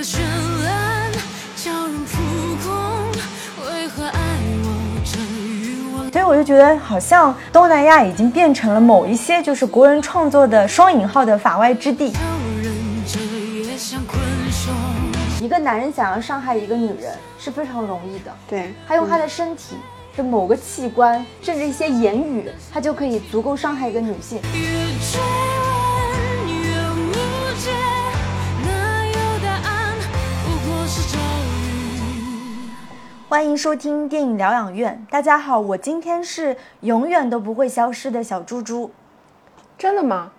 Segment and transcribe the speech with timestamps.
[0.00, 0.18] 和绚
[0.64, 1.12] 烂，
[1.56, 2.16] 叫人扑
[2.64, 2.72] 空。
[3.66, 4.18] 为何爱
[4.62, 4.66] 我
[5.04, 12.12] 这与我所以我就觉得，好像东南亚已经变成了某一些就是国人创作的双引号的法外之地。
[12.12, 12.22] 挑
[12.62, 12.72] 人，
[13.06, 14.18] 这也像困
[14.50, 14.72] 兽。
[15.44, 19.76] 一个男人想要伤害一个女人是非常容易的，对，他用他的身体。
[20.16, 24.40] 的某个器官，甚至一些言语，他就可以足够伤害一个女性。
[33.30, 38.90] 欢迎收听电影疗养院，大家好，我今天是永远都不会消失的小猪猪。
[39.78, 40.32] 真的吗？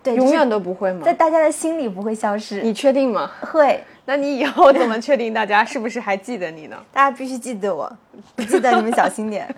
[0.00, 1.00] 对，永远都不会吗？
[1.04, 2.62] 在大家的心里不会消失。
[2.62, 3.28] 你确定吗？
[3.40, 3.82] 会。
[4.06, 6.76] 那你以后怎么确定大家是不是还记得你呢？
[6.94, 7.92] 大家必须记得我，
[8.36, 9.52] 不记得你们小心点。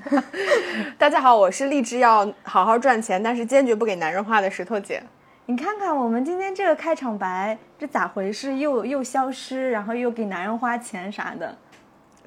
[0.96, 5.02] 大家好，我是立志要好好赚钱，但是坚决不给男人花的石头姐。
[5.44, 8.56] 你看看我们今天这个开场白，这咋回事？
[8.56, 11.54] 又又消失，然后又给男人花钱啥的。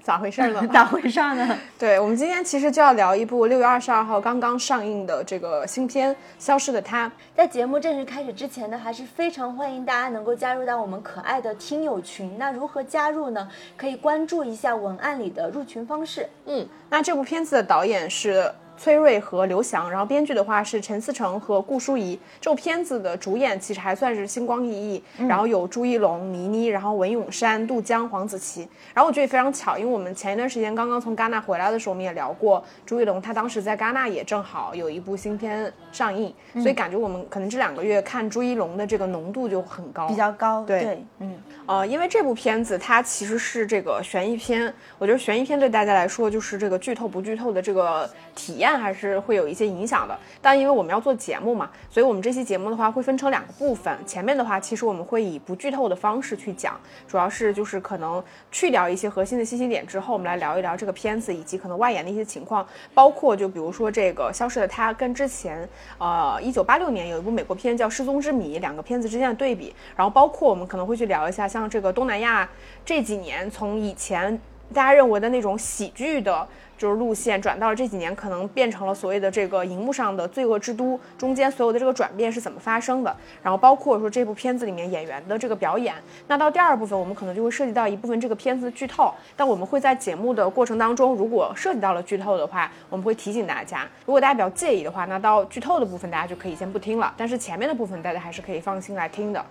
[0.05, 0.61] 咋回事呢？
[0.71, 1.57] 咋回事呢？
[1.79, 7.09] 对我们今天其实就要聊一部六月二十二号刚刚上映的这个新片《消失的她》。
[7.35, 12.37] 在节目正式开始之前呢，还是非常欢迎大家能够加入到我们可爱的听友群。
[12.37, 13.49] 那如何加入呢？
[13.75, 16.29] 可以关注一下文案里的入群方式。
[16.45, 18.51] 嗯，那这部片子的导演是。
[18.77, 22.19] 崔瑞和刘翔，然后编剧的话是陈思诚和顾舒怡。
[22.41, 28.67] 这部片子的主演其实还算是星光熠熠，然后有朱一龙、倪妮，然后文咏珊、杜江、黄子琪。
[28.93, 40.63] 然后我觉得也非常巧，因为我们前一段时间刚刚从戛纳回来的时候，我们也聊过朱一龙，他当时在戛纳也正好有一部新片上映，所以感觉我们可能这两个月看朱一龙的这个浓度就很高，比较高。
[40.65, 48.64] 对，嗯，呃，因为这部片子它其实是这个悬疑片，我觉得悬疑片对大家来说就是这个剧透不剧透的这个体验。
[48.65, 53.97] 案还是会有一些影响的，但因为我们要做节目嘛，所以我们这期节目的话会分成两个部分。
[54.05, 58.21] 前面的话，其实我们会以不剧透的方式去讲，主要是就是可能
[58.51, 65.67] 去掉一些核心的信息点之后，我们来聊一聊这个片子以及可能外延的一些情况，包括就比如说这个消失的她跟之前
[65.97, 72.49] 呃一九八六年有一部美国片叫失踪之谜，两个片子之间的对比，然后包括我们可能会去聊一下像这个东南亚
[72.83, 74.39] 这几年从以前
[74.73, 76.47] 大家认为的那种喜剧的。
[76.77, 80.99] 就是路线转到了这几年，可能变成了所谓的这个荧幕上的罪恶之都。
[81.17, 83.15] 中间所有的这个转变是怎么发生的？
[83.41, 85.95] 然后包括说这部片子里面演员的这个表演。
[86.27, 89.09] 那到第二部分，我们可能就会涉及到一部分这个片子的剧透。
[89.37, 93.87] 但我们会在节目的过程当中，如果涉及到了剧透的话，我们会提醒大家。
[94.05, 97.13] 如果大家比较介意的话，那到剧透的部分大家就可以先不听了。
[97.15, 99.41] 但是前面的部分大家还是可以放心来听的。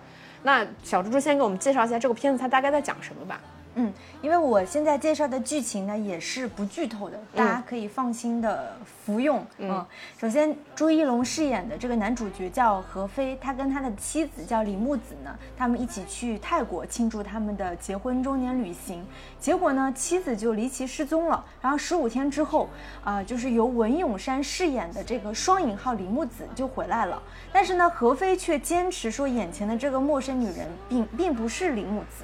[0.43, 3.41] 那小猪猪先给我们介绍一下这个片子，它大概在讲什么吧。
[3.75, 9.45] 嗯，因为我现在介绍的剧情呢也是不剧透的，大家可以放心的服用。
[9.57, 9.85] 嗯，
[10.17, 19.05] 首先朱一龙饰演的这个男主角叫何飞，他跟他的妻子叫李木子呢，他们一起去泰国庆祝他们的结婚周年旅行，
[19.39, 21.43] 结果呢妻子就离奇失踪了。
[21.61, 22.69] 然后十五天之后，
[23.03, 27.21] 啊，就是由文咏珊饰演的这个双引号李木子就回来了，
[27.51, 32.23] 但是呢何飞却坚持说眼前的这个陌生女人并并不是李木子。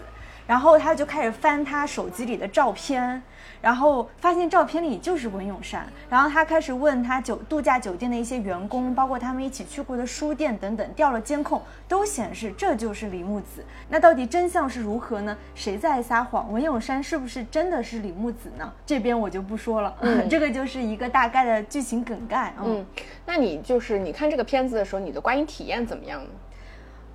[0.51, 3.23] 然后他就开始翻他手机里的照片，
[3.61, 5.87] 然后发现照片里就是文咏珊。
[6.09, 13.63] 然后他开始问他酒度假酒店的一些员工，包括他们一起去过的书店等等，调了监控都显示这就是李木子。
[13.87, 15.37] 那到底真相是如何呢？
[15.55, 16.51] 谁在撒谎？
[16.51, 18.69] 文咏珊是不是真的是李木子呢？
[18.85, 22.53] 这边我就不说了，嗯，这个就是一个大概的剧情梗概。
[22.61, 22.85] 嗯，
[23.25, 26.29] 那你就是你看这个片子的时候，你的观影体验怎么样呢？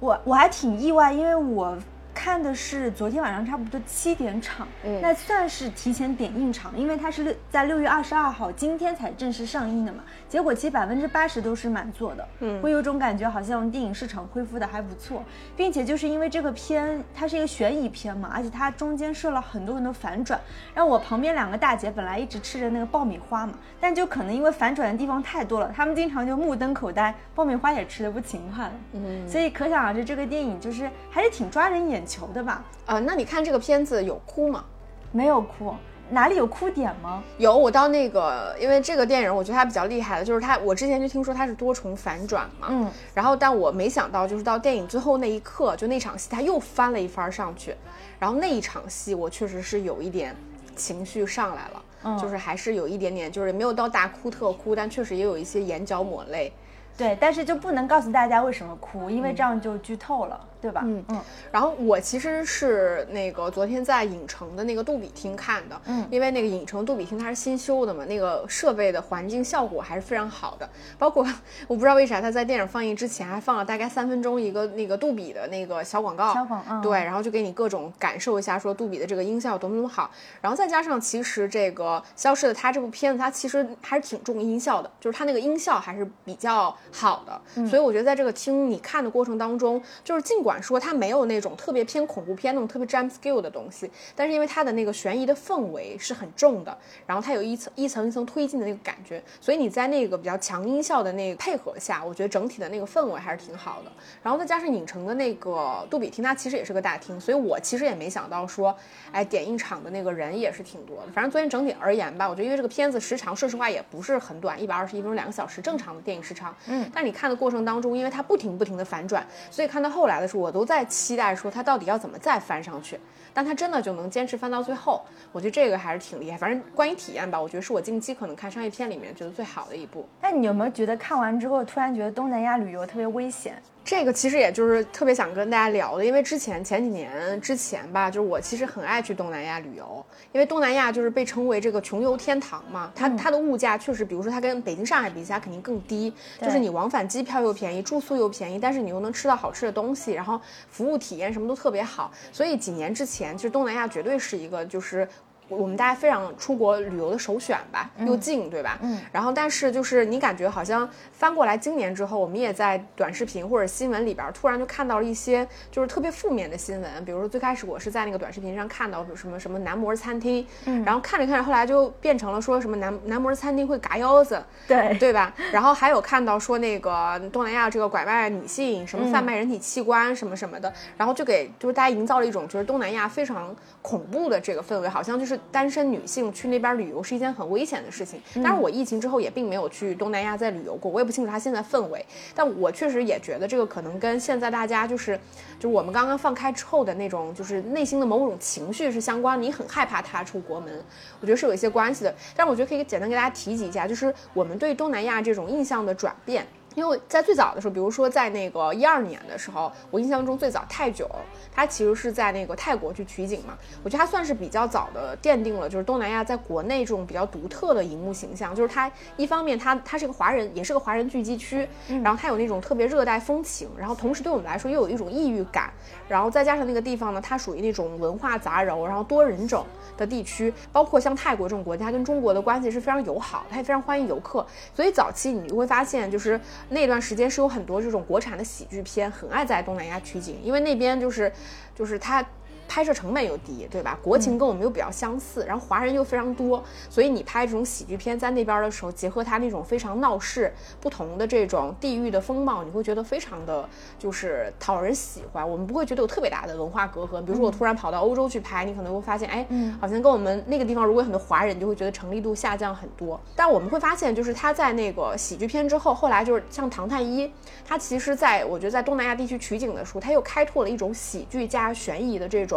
[0.00, 1.76] 我我还挺意外，因为我。
[2.16, 10.02] 看的是昨天晚上差不多七点场，嗯，那算是提前点映场，因为它是六在六月二十二号今天才正式上映的嘛。
[10.26, 15.22] 结果其实百分之八十都是满座的，嗯，会有种感觉好像电影市场恢复的还不错，
[15.54, 20.40] 并且就是因为这个片它是一个悬疑片嘛，而且它中间设了很多很多反转，
[20.74, 32.05] 让我旁边两个大姐本来一直吃着那个爆米花嘛，但就可能因为反转的地方太多了，她们经常就目瞪口呆，爆米花也吃的不勤快了，嗯，所以可想而知这个电影就是还是挺抓人眼。
[32.06, 32.64] 球的吧？
[32.86, 34.64] 呃，那你看这个片子有哭吗？
[35.12, 35.74] 没有哭，
[36.10, 37.22] 哪里有哭点吗？
[37.38, 47.74] 有，我到那个，因为这个电影我觉得它比较厉害的，就是它，我之前就听说它是多重反转嘛，嗯，然后但我没想到，就是到电影最后那一刻，就那场戏它又翻了一番上去，
[48.18, 50.36] 然后那一场戏我确实是有一点
[50.74, 56.52] 情绪上来了，嗯，就是还是有一点点，就是没有到大哭特哭，但确实也有一些眼角抹泪。
[56.98, 60.82] 对，但是就不能告诉大家为什么哭，因为这样就剧透了，对吧？
[60.84, 61.04] 嗯。
[61.08, 61.20] 嗯。
[61.50, 66.06] 然后我其实是那个昨天在影城的那个杜比厅看的，嗯。
[66.10, 70.68] 因为那个影城杜比厅它是新修的嘛，那个设备的环境效果还是非常好的。
[70.98, 71.26] 包括
[71.66, 76.80] 我不知道为啥它在电影放映之前还放了大概三分钟一个那个杜比的那个小广告，小广嗯。
[76.82, 80.10] 对，然后就给你各种感受一下说杜比的这个音效有多么多么好。
[80.40, 87.66] 然后再加上其实这个《消失的她》这部片子它其实还是挺重音效的，就是它那个音效还是比较好的，嗯。
[87.66, 96.76] 所以我觉得在这个听你看的过程当中，就是尽管说它没有那种特别偏恐怖片那种特别 jump scare 的东西，但是因为它的那个悬疑的氛围是很重的，
[97.06, 103.90] 然后它有一层一层一层推进的那个感觉，所以你在那个比较强音效的那个配合下，我觉得整体的那个氛围还是挺好的。
[104.22, 108.74] 然后再加上影城的那个杜比厅，它其实也是个大厅，所以我其实也没想到说，
[109.12, 111.12] 哎，点映场的那个人也是挺多的。
[111.12, 116.54] 反正昨天整体而言吧，我觉得因为这个片子时长，说实话也不是很短，一百二十一分钟，两个小时，正常的电影时长。
[116.66, 123.00] 嗯，但你看的过程当中，因为它不停不停的反转，所以看到后来的时候，我都在期待说他到底要怎么再翻上去。
[123.32, 126.38] 但他真的就能坚持翻到最后，我觉得这个还是挺厉害。
[126.38, 130.08] 反正关于体验吧，我觉得是我近期可能看商业片里面觉得最好的一部。
[130.22, 133.62] 那你有没有觉得看完之后突然觉得东南亚旅游特别危险？
[133.86, 146.12] 这个其实也就是特别想跟大家聊的，因为之前前几年之前吧，就是我其实很爱去东南亚旅游，因为东南亚就是被称为这个穷游天堂嘛，它它的物价确实，比如说它跟北京、上海比起来肯定更低，
[146.42, 155.08] 就是你往返机票又便宜，住宿又便宜，但是你又能吃到好吃的东西，然后服务体验什么都特别好，所以几年之前，其实东南亚绝对是一个就是。
[155.48, 158.78] 我们大家非常出国旅游的首选吧，又近，对吧？
[158.82, 159.00] 嗯。
[159.12, 167.04] 然后，但是就是你感觉好像翻过来，今年之后，我们也在短视频或者新闻里边，突然就看到了一些就是特别负面的新闻。
[167.04, 175.32] 比如说最开始我是在那个短视频上看到什么什么男模餐厅，嗯然后看着看着，后来就变成了说什么男男模餐厅会嘎腰子，对对吧？
[175.52, 183.54] 然后还有看到说那个东南亚这个拐卖女性，什么贩卖人体器官什么什么的，然后就给就是大家营造了一种就是东南亚非常
[183.86, 188.20] 恐怖的这个氛围，好像就是单身女性去那边旅游是一件很危险的事情。
[188.42, 192.04] 但是，我疫情之后也并没有去东南亚再旅游过，我也不清楚它现在氛围，
[192.34, 195.16] 但我确实也觉得这个可能跟现在大家就是
[195.60, 200.84] 就是我们刚刚放开之后的那种就是内心的某种情绪是相关，你很害怕踏出国门，
[201.20, 202.12] 我觉得是有一些关系的。
[202.34, 206.44] 但是我觉得可以简单给大家提及一下，就是我们对东南亚这种印象的转变。
[206.76, 211.08] 因为在最早的时候，比如说在那个一二年的时候，我印象中最早泰囧，
[211.50, 221.66] 它其实是在那个泰国去取景嘛，我觉得它算是比较早的奠定了就是东南亚在国内这种比较独特的荧幕形象，就是它一方面它它是个华人，也是个华人聚集区，
[222.04, 225.72] 然后它有那种特别热带风情，然后同时对我们来说又有一种异域感，
[226.06, 229.64] 然后再加上那个地方呢，它属于那种文化杂糅，然后多人种
[229.96, 236.38] 的地区，包括像泰国这种国家跟中国的关系是非常友好，它也非常欢迎游客，所以早期你就会发现就是
[236.68, 241.32] 那段时间是有很多这种国产的喜剧片很爱在东南亚取景，因为那边就是
[241.74, 242.24] 就是它。
[242.68, 243.98] 拍摄成本又低，对吧？
[244.02, 253.68] 国情跟我们又比较相似，然后华人又非常多，所以你拍这种喜剧片在那边的时候，结合它那种非常闹市、不同的这种地域的风貌，你会觉得非常的
[253.98, 255.48] 就是讨人喜欢。
[255.48, 257.22] 我们不会觉得有特别大的文化隔阂。
[257.22, 259.46] 比如说我突然跑到欧洲去拍，你可能会发现，哎，
[259.80, 263.20] 好像跟我们那个地方如果有很多华人，你就会觉得成立度下降很多。
[263.34, 267.28] 但我们会发现，就是他在那个喜剧片之后，后来就是像《唐探一》，
[267.64, 272.55] 他其实在我觉得在东南亚地区取景的时候，他又开拓了一种喜剧加悬疑的这种。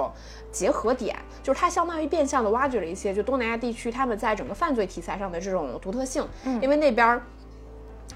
[0.51, 6.27] 结合点就是它相当于变相的挖掘了一些就东南亚地区他们在整个犯罪题材上的这种独特性，
[6.61, 7.21] 因为那边儿。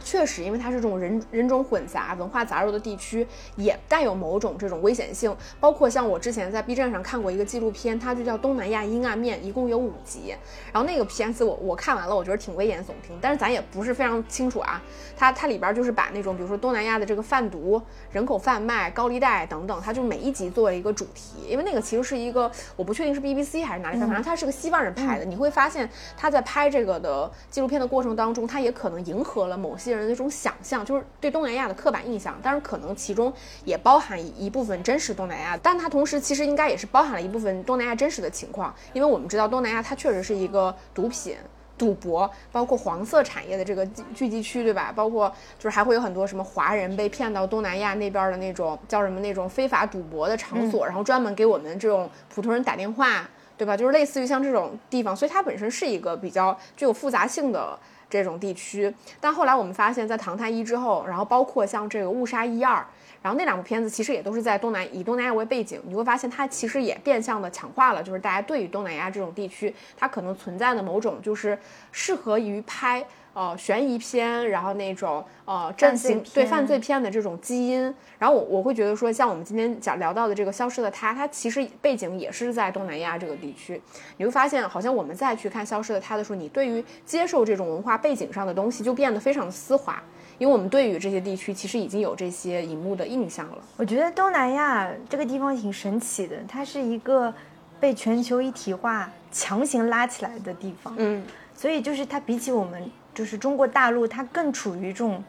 [0.04, 5.36] 确实，因为它是这种人人种混杂、文化杂糅的地区，也带有某种这种危险性。
[5.60, 10.36] 包括像我之前在 B 站上看过一个纪录片，它就叫《东南亚阴暗面》，一共有五集。
[10.72, 14.82] 然后那个片子我我看完了，我觉得挺危言耸听，但是咱也不是非常清楚啊。
[15.16, 17.82] 它它里边就是把那种比如说东南亚的这个贩毒、
[18.12, 21.38] 人口贩卖、高利贷等等，它就每一集作为一个主题。
[21.48, 25.26] 因为那个其实是一个我不确定是 BBC 还是哪里拍，反正它是个西方人拍的。
[25.26, 32.38] 你会发现他在拍这个的纪录片的过程当中，他也可能迎合了某些人的那种想象，就是对东南亚的刻板印象。
[32.42, 33.32] 当然，可能其中
[33.66, 38.74] 也包含一部分真实东南亚，但它同时其实应该也是包含了一部分东南亚真实的情况。
[38.94, 41.36] 因为我们知道东南亚它确实是一个毒品。
[41.76, 44.94] 赌博，包括黄色产业的这个聚聚集区，对吧？
[44.96, 53.76] 包括就是还会有很多什么华人被骗到东南亚那边的那种叫什么那种非法赌博的场所，然后专门给我们这种普通人打电话，对吧？
[53.76, 57.78] 就是类似于像这种地方，所以它本身是一个比较具有复杂性的
[58.22, 58.94] 这种地区。
[59.22, 62.76] 但后来我们发现，在《唐探一》之后，然后包括像这个《误杀一二》。
[63.22, 71.58] 然后那两部片子其实也都是在东南以东南亚为背景，你会发现它其实也变相的强化了，就是大家对于东南亚这种地区，它可能存在的某种就是
[71.94, 73.02] 适合于拍
[73.34, 77.94] 呃悬疑片，然后那种呃阵型犯罪片对犯罪片的这种基因。
[78.18, 83.82] 然后我我会觉得说，像我们今天讲聊到的这个消失的她，它其实背景也是在东南亚这个地区。
[84.18, 90.02] 你会发现，好像我们再去看消失的她的时候，你对于接受这种文化背景上的东西就变得非常的丝滑。
[90.40, 93.58] 因为我们对于这些地区其实已经有这些荧幕的印象了。
[93.78, 97.32] 我觉得东南亚这个地方挺神奇的，它是一个
[97.80, 100.96] 被全球一体化强行拉起来的地方。
[100.98, 101.24] 嗯，
[101.54, 105.24] 所以就是它比起我们就是中国大陆，它更处于这种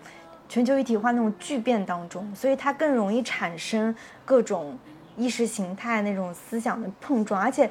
[0.49, 4.79] 全球一体化那种巨变当中，所以它更容易产生各种
[5.17, 7.71] 意识形态那种思想的碰撞，而且。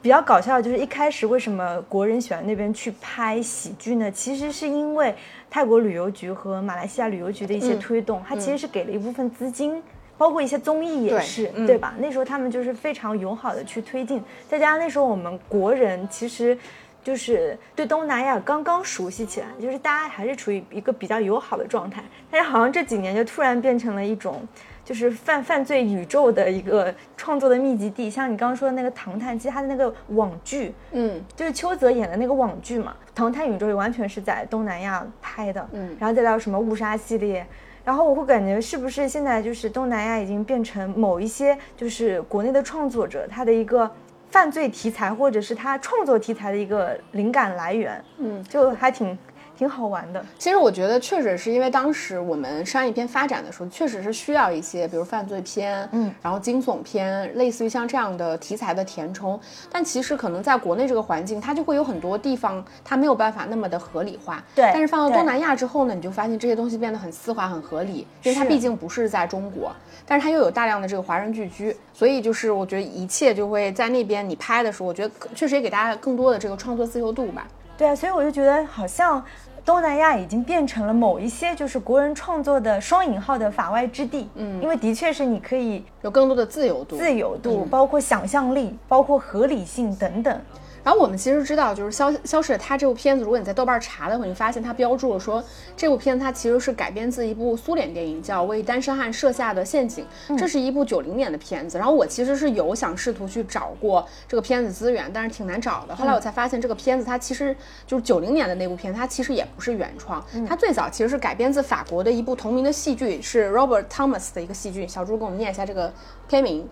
[0.00, 4.08] 比较搞笑的就是一开始为什么国人喜欢那边去拍喜剧呢？
[4.12, 5.12] 其实是因为
[5.50, 9.82] 泰国旅游局和马来西亚旅游局的一些嗯推动，它其实是给了一部分资金，
[10.16, 11.92] 包括一些综艺也是，嗯对吧？
[11.98, 16.56] 那时候他们就是非常友好的去推进，再加上那时候我们国人其实。
[17.02, 24.46] 就是对东南亚刚刚熟悉起来，就是大家还是处于一个比较友好的状态，但是好像这几年就突然变成了一种，
[24.84, 28.10] 就是犯犯罪宇宙的一个创作的密集地。
[28.10, 37.46] 像你刚刚说的那个《唐探》，其实它的那个网剧，嗯，就是邱泽演的那个网剧嘛，《唐探宇宙》也完全是在东南亚拍的，嗯然后再到什么误杀系列，
[37.84, 43.90] 然后我会感觉是不是现在就是东南亚已经变成某一些就是国内的创作者他的一个
[44.30, 49.18] 犯罪题材或者是他创作题材的一个灵感来源，嗯，就还挺
[49.58, 50.24] 挺好玩的。
[50.38, 59.38] 其实我觉得确实是因为当时我们商业片发展的时候，确实是需要一些，比如犯罪片，嗯，然后惊悚片，类似于像这样的题材的填充。
[59.70, 64.42] 但其实可能在国内这个环境，它就会有很多地方它没有办法那么的合理化。
[64.54, 69.72] 对但是放到东南亚之后呢，你就发现这些东西变得很丝滑、很合理，因为它毕竟不是在中国，
[70.10, 77.46] 但是它又有大量的这个华人聚居，所以就是我觉得一切就会在那边你拍的时候，我觉得确实也给大家更多的这个创作自由度吧。
[77.78, 79.24] 对啊，所以我就觉得好像
[79.64, 84.28] 东南亚已经变成了某一些就是国人创作的双引号的法外之地。
[84.34, 90.40] 嗯，因为的确是你可以有更多的自由度，自由度，包括想象力，包括合理性等等。
[90.82, 95.42] 然后我们其实知道，就是消消失的她这部片子，如果你在豆瓣查的话，你发现它标注了说，
[95.76, 100.06] 这部片子它其实是改编自一部苏联电影，叫《为单身汉设下的陷阱》，
[100.38, 101.76] 这是一部九零年的片子。
[101.76, 105.94] 然后我其实是有想试图去找过这个片子资源，但是挺难找的。
[105.94, 107.54] 后来我才发现，这个片子它其实
[107.86, 114.88] 就是九零年的那部片，它其实也不是原创，它最早其实是改编自法国的一部同名的戏剧，是 Robert Thomas 的一个戏剧。
[114.88, 115.92] 小朱给我们念一下这个
[116.28, 116.66] 片名，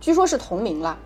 [0.00, 0.98] 据说是同名了。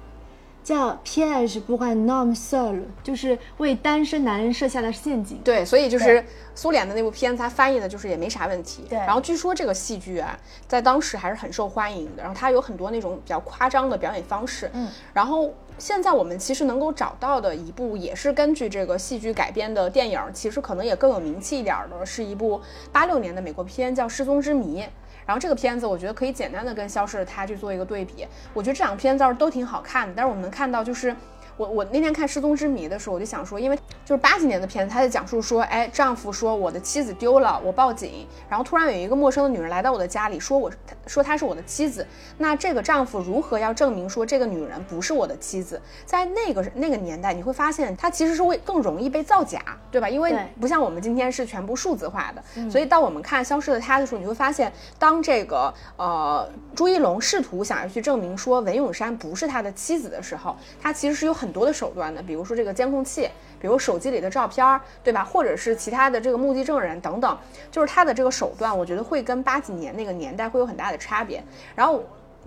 [0.65, 5.39] 叫 Piège pour un homme seul，就是为单身男人设下的陷阱。
[5.45, 8.87] 对，所以就是苏联的那部片子，它翻译的就是也没啥问题。
[8.89, 12.23] 对然后据说这个戏剧啊，在当时还是很受欢迎的。
[12.23, 14.71] 然后它有很多那种比较夸张的表演方式。
[14.73, 14.89] 嗯。
[15.13, 22.59] 然后现在我们其实能够找到的一部也是根据这个戏剧改编的电影，其实可能也更有名气一点儿的，是一部
[22.91, 24.81] 八六年的美国片，叫《失踪之谜》。
[25.27, 28.27] 然后这个片子，我觉得可以简单的跟《消失的她》去做一个对比。
[28.53, 31.15] 我觉得这两个片子倒是都挺好看的，但是我们能看到就是。
[31.57, 40.71] 我我那天看《失踪之谜》的时候，我就想说，因为就是八几年的片子，他在讲述说，哎，丈夫说我的妻子丢了，我报警，然后突然有一个陌生的女人来到我的家里，说我
[41.07, 42.07] 说她是我的妻子，
[42.39, 45.81] 那这个丈夫如何要证明说这个女人不是我的妻子？
[46.05, 50.09] 在那个那个年代，你会发现他其实是会更容易被造假，对吧？
[50.09, 63.29] 因为不像我们今天是全部数字化的，所以当我们看《消失的她》的时候，你会发现，当这个呃朱一龙试图想要去证明说文咏珊不是他的妻子的时候，他其实是有很很多的手段的，比如说这个监控器，
[63.61, 65.23] 比如手机里的照片儿，对吧？
[65.23, 67.39] 或者是其他的这个目击证人等等，
[67.71, 71.45] 就是他的这个手段，我觉得会跟八几年那个年代会有很大的差别。
[71.75, 72.03] 然后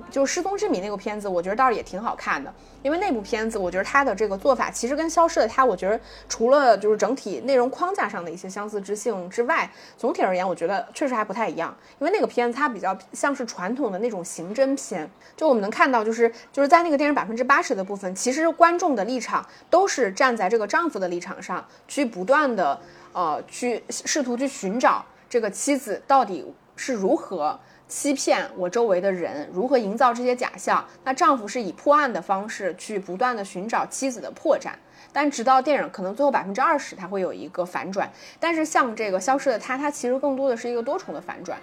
[0.10, 6.00] 就《失踪之谜》那个片子，我觉得倒是也挺好看的，因为那部片子，我觉得它的这个做法其实跟《消失的她》，我觉得
[6.30, 11.76] 除了就是整体内容框架上的一些相似之性之外，总体而言，我觉得确实还不太一样。
[12.00, 22.80] 因为那个片子它比较像是传统的那种刑侦片，就我们能看到，就是就是在那个电影百分之八十的部分，其实观众的立场都是站在这个丈夫的立场上，去不断的
[23.14, 27.60] 呃去试图去寻找这个妻子到底是如何。
[27.88, 30.86] 欺骗我周围的人，如何营造这些假象？
[31.04, 34.72] 那丈夫是以破案的方式去不断的寻找妻子的破绽，
[35.14, 38.12] 但直到电影可能最后百分之二十，它会有一个反转。
[38.40, 41.58] 但是像这个消失的她，它其实更多的是一个多重的反转。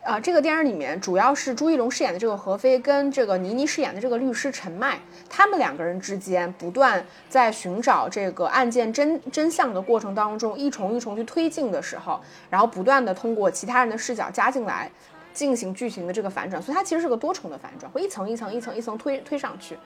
[0.00, 14.88] 呃，这个电影里面主要是朱一龙饰演的这个何非跟这个倪妮饰演的这个律师陈麦，他们两个人之间不断在寻找这个案件真真相的过程当中，一重一重去推进的时候，然后不断的通过其他人的视角加进来。
[15.36, 19.76] 进行剧情的这个反转，所以它其实是个多重的反转，会一层一层一层一层推推上去，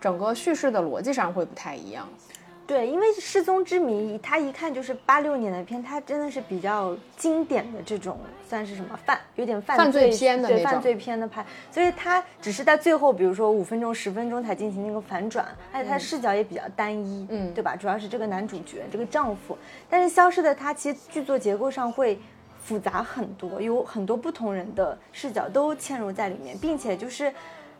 [0.00, 2.08] 整个叙事的逻辑上会不太一样。
[2.64, 8.16] 对，因为《失踪之谜》它一看就是八六年的片，它真的是比较经典的这种，
[8.48, 17.74] 算是什么犯，有点犯犯罪罪片的对犯罪片的拍，所以它只是在最后，比如说五分钟、十分钟才进行那个反转，而且它视角也比较单一，嗯对吧？
[17.74, 19.58] 主要是这个男主角，这个丈夫，
[19.90, 22.16] 但是《消失的她》其实剧作结构上会。
[22.64, 27.32] 复杂很多，有很多不同人的视角都嵌入在里面，并且就是，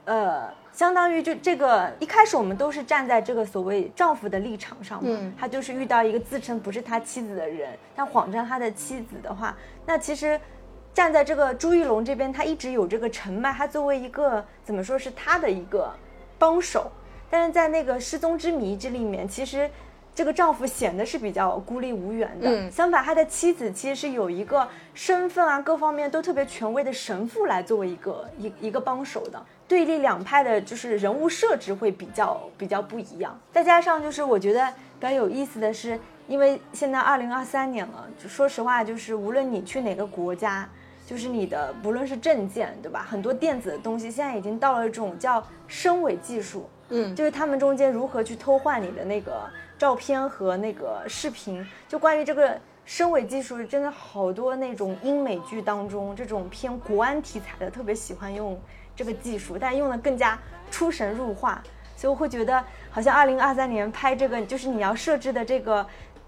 [0.05, 10.39] 呃，相当于就这个一开始我们都是站在这个所谓丈夫的立场上嘛，嗯他就是遇到一个自称不是他妻子的人，他谎称他的妻子的话，那其实
[10.93, 15.95] 站在这个朱一龙这边，他一直有这个陈迈，他作为一个怎么说是他的一个
[16.39, 16.91] 帮手，
[17.31, 19.71] 但是在那个失踪之谜这里面，其实。
[20.15, 22.71] 这个丈夫显得是比较孤立无援的，嗯。
[22.71, 29.43] 相反，他的妻子其实是有一个身份啊，各方面都特别权威的神父来作为一个一一个帮手的。
[29.67, 34.67] 对立两派的就是人物设置会比较比较不一样，再加上就是我觉得
[35.01, 40.69] 比较有意思的是，因为现在二零二三年了，就说实话，就是无论你去哪个国家，
[41.07, 47.17] 就是你的不论是证件对吧，很多电子的东西现在已经到了一种叫深伪技术，嗯。
[47.17, 49.49] 就是他们中间如何去偷换你的那个
[49.83, 58.57] 照片和那个视频，就关于这个声尾技术，真的好多那种英美剧当中这种偏国安题材的，特别喜欢用
[58.95, 60.39] 这个技术，但用的更加
[60.71, 61.61] 出神入化，
[61.97, 65.85] 所以我会觉得好像二零二三年拍这个，就是你要设置的这个。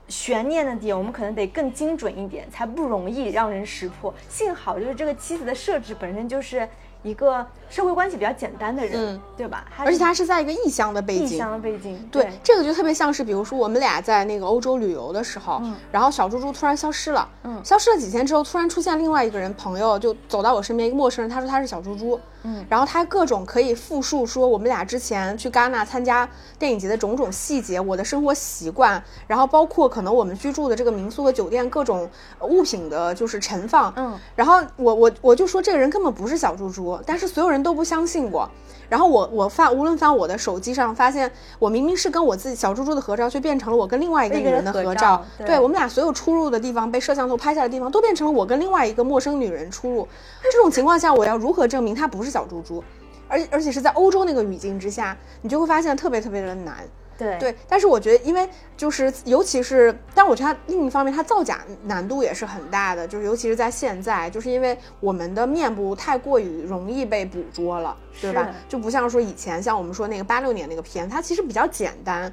[0.06, 4.12] 悬念的点，我们可能得更精准一点，才不容易让人识破。
[4.28, 6.68] 幸好就是这个妻子的设置本身就是
[7.02, 9.20] 一个社会关系比较简单的人，嗯。
[9.36, 9.64] 对吧？
[9.78, 15.74] 而且他是在一个异乡的背景，异乡的背景，对，这个就特别像是，比如说我们俩在那个欧洲旅游的时候，嗯。
[15.90, 17.60] 然后小猪猪突然消失了，嗯。
[17.64, 22.64] 消失了几天之后，突然出现另外一个人朋友，就走到我身边，一个陌生人，他说他是小猪猪，嗯。
[22.68, 34.16] 然后他各种可以复述说我们俩之前去戛纳参加电影节的种种细节，我的生活习惯，然后包括可能我们居住的这个民宿和酒店各种呃物品的就是陈放，嗯。
[34.36, 38.48] 然后我我我就说这个人根本不是小猪猪，但是所有人都不相信我。
[38.88, 41.28] 然后我我翻无论翻我的手机上，发现
[41.58, 45.24] 我明明是跟我自己小猪猪的合照，却变成了我跟另外一个女人的合照。
[45.44, 50.06] 对我们俩所有出入的地方被摄像头拍下的地方，都变成了我跟另外一个陌生女人出入。
[50.52, 52.84] 这种情况下，我要如何证明她不是小猪猪？
[53.26, 56.76] 而而且是在欧洲那个语境之下，你就会发现特别特别的难。
[57.16, 68.48] 对对，但是我觉得，因为就是尤其是，但我觉得它另一方面，它造假难度也是很大的，就是尤其是在现在，就是因为我们的面部太过于容易被捕捉了，对吧？
[68.68, 72.32] 就不像说以前，像我们说那个八六年那个片，它其实比较简单，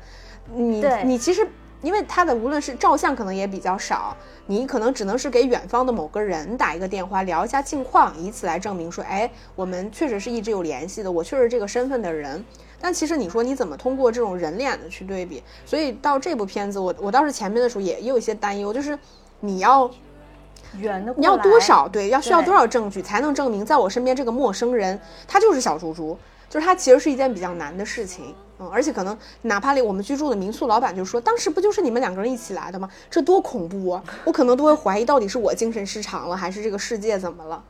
[0.53, 1.47] 你你其实。
[1.81, 4.15] 因为它的无论是照相可能也比较少，
[4.45, 12.43] 你可能只能是给远方的某个人打一个电话聊一下近况，以此来证明说，哎，我们确实是一直有联系的，我确实这个身份的人。
[12.79, 15.43] 但其实你说你怎么通过这种人脸的去对比？
[15.65, 18.97] 所以到这部片子，我我当时前面的时候也也有一些担忧，就是
[19.39, 19.89] 你要
[20.77, 26.17] 圆的你要多少对，要需要多少证据才能证明在我身边这个陌生人他就是小猪猪？
[26.49, 32.87] 就是他其实是一件比较难的事情，嗯，而且可能哪怕连我们居住的民宿老板就说，当时不就是你们两个人一起来的吗？
[33.09, 34.03] 这多恐怖啊！
[34.23, 37.63] 我可能都会怀疑到底是我精神失常了，还是这个世界怎么了？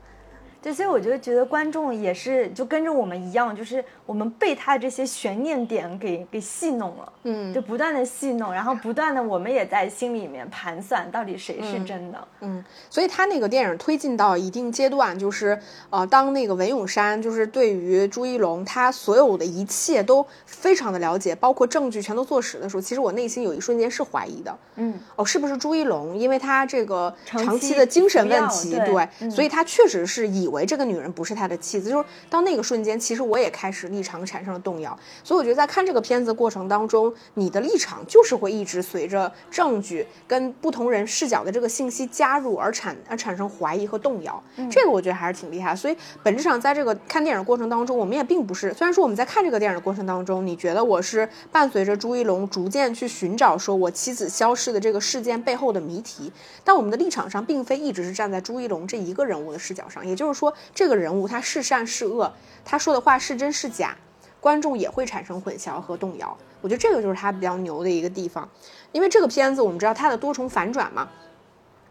[0.61, 12.27] 对，所以我就觉得观众也是就跟着我们一样，就是我们被他这些悬念点给给戏弄了，嗯就不断的戏弄，然后不断的我们也在心里面盘算到底谁是真的。
[12.41, 26.15] 嗯，所以他那个电影推进到一定阶段，就是呃，当那个文咏珊就是对于朱一龙他所有的一切都非常的了解，包括证据全都坐实的时候，其实我内心有一瞬间是怀疑的，嗯，哦，是不是朱一龙？
[26.15, 31.89] 因为他这个长长期期的精神问题，对嗯所以他确实是以为这个女人不是他的妻子。
[31.89, 34.97] 就是到那个瞬间，其实我也开始立场产生了动摇。
[35.23, 44.41] 所以我觉得在看这个片子过程当中，你的立场就是会一直随着证据跟不同人视角的这个信息加入而产而产生怀疑和动摇。
[44.69, 45.75] 这个我觉得还是挺厉害。
[45.75, 56.31] 所以本质上，在这个看电影过程当中，我们也并不是，虽然说我们在看这个电影的过程当中，你觉得我是伴随着朱一龙逐渐去寻找说我妻子消失的这个事件背后的谜题，
[56.63, 62.33] 但我们的立场上并非一直是站在朱一龙这一个人物的视角上，也就是说，说这个人物他是善是恶，
[62.65, 63.95] 他说的话是真是假，
[64.39, 66.35] 观众也会产生混淆和动摇。
[66.61, 68.49] 我觉得这个就是他比较牛的一个地方，
[68.91, 71.07] 因为这个片子我们知道它的多重反转嘛，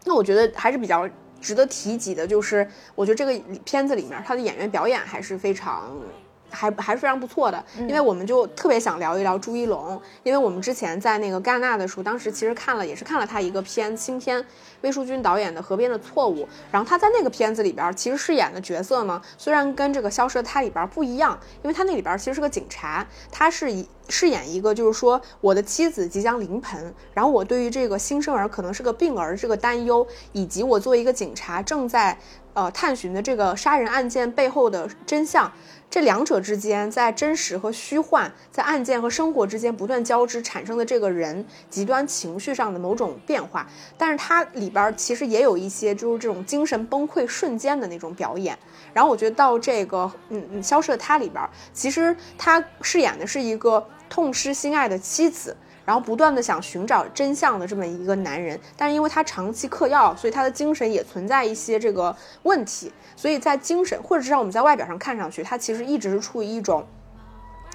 [0.03, 1.09] 那我觉得还是比较
[1.39, 5.89] 值得提及的，就是我觉得这个片子里面他的演员表演还是非常
[6.51, 14.45] 还还是非常不错的，因为我们就特别想聊一聊朱一龙，因为我们之前在那个戛纳的时候，当时其实看了也是看了他一个片新片，
[14.81, 32.17] 魏淑君导演的《河边的错误》，然后他在那个片子里边其实饰演的角色呢，虽然跟这个《消失的她》里边不一样，因为他那里边其实是个警察，他是以饰演一个就是说我的妻子即将临盆，然后我对于这个新生儿可能是个病儿这个担忧，以及我作为一个警察正在
[32.53, 35.49] 呃探寻的这个杀人案件背后的真相。
[35.91, 48.57] 这两者之间，在真实和虚幻，在案件和生活之间不断交织产生的这个人极端情绪上的某种变化，但是它里边其实也有一些就是这种精神崩溃瞬间的那种表演。
[48.93, 55.53] 然后我觉得到这个嗯嗯消失的她里边，其实他饰演的是一个痛失心爱的妻子。
[55.85, 66.85] 然后不断的想寻找真相的这么一个男人，但是因为他长期嗑药，所以他的精神也存在一些这个问题，所以在精神或者至少我们在外表上看上去，他其实一直是处于一种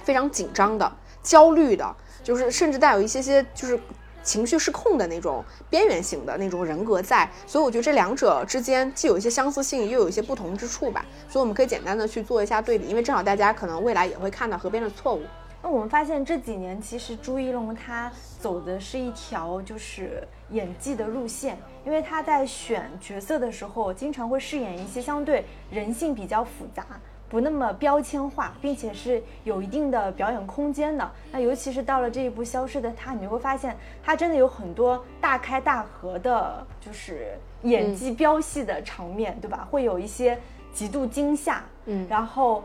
[0.04, 0.90] 非常紧张的、
[1.22, 3.78] 焦虑的，就是甚至带有一些些就是
[4.22, 7.28] 情绪失控的那种边缘型的那种人格在。
[7.46, 11.04] 所以我觉得这两者之间既有一些相似性，又有一些不同之处吧。
[11.28, 15.22] 所以我们可以简单的去做一下对比，因为正好大家可能未来也会看到河边的错误。
[15.66, 26.86] 那我们发现这几年，其实朱一龙他走的是一条就是演技的路线，因为他在选角色的时候，经常会饰演一些相对人性比较复杂、
[27.28, 31.10] 不那么标签化，并且是有一定的表演空间的。
[31.32, 39.66] 那尤其是到了这一部《消失的他》，你就会发现他真的有很多大开大合的，就是演技飙戏的场面，对吧？
[39.68, 40.38] 会有一些
[40.72, 42.62] 极度惊吓，嗯然后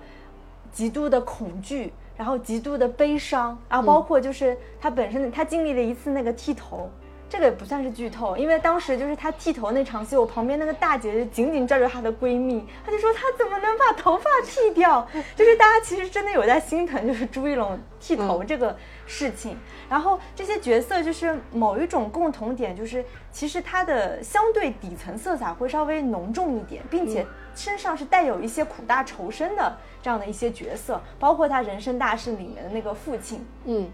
[0.71, 1.91] 极度的恐惧。
[2.21, 6.87] 然后极度的悲伤，然后包括就是他本身，他经历了一次那个剃头，
[7.27, 15.07] 这个也不算是剧透，因为当时就是他剃头那场戏，我旁边那个大姐就紧紧拽着她的闺蜜，她就说她怎么能把头发剃掉？
[15.35, 19.57] 就是大家其实真的有在心疼，就是朱一龙剃头这个事情。
[19.89, 33.87] 然后这些角色就是某一种共同点，就是其实他的相对底层色彩会稍微浓重一点，并且身上是带有一些苦大仇深的这样的一些角色，包括他人生大事里面的那个父亲，嗯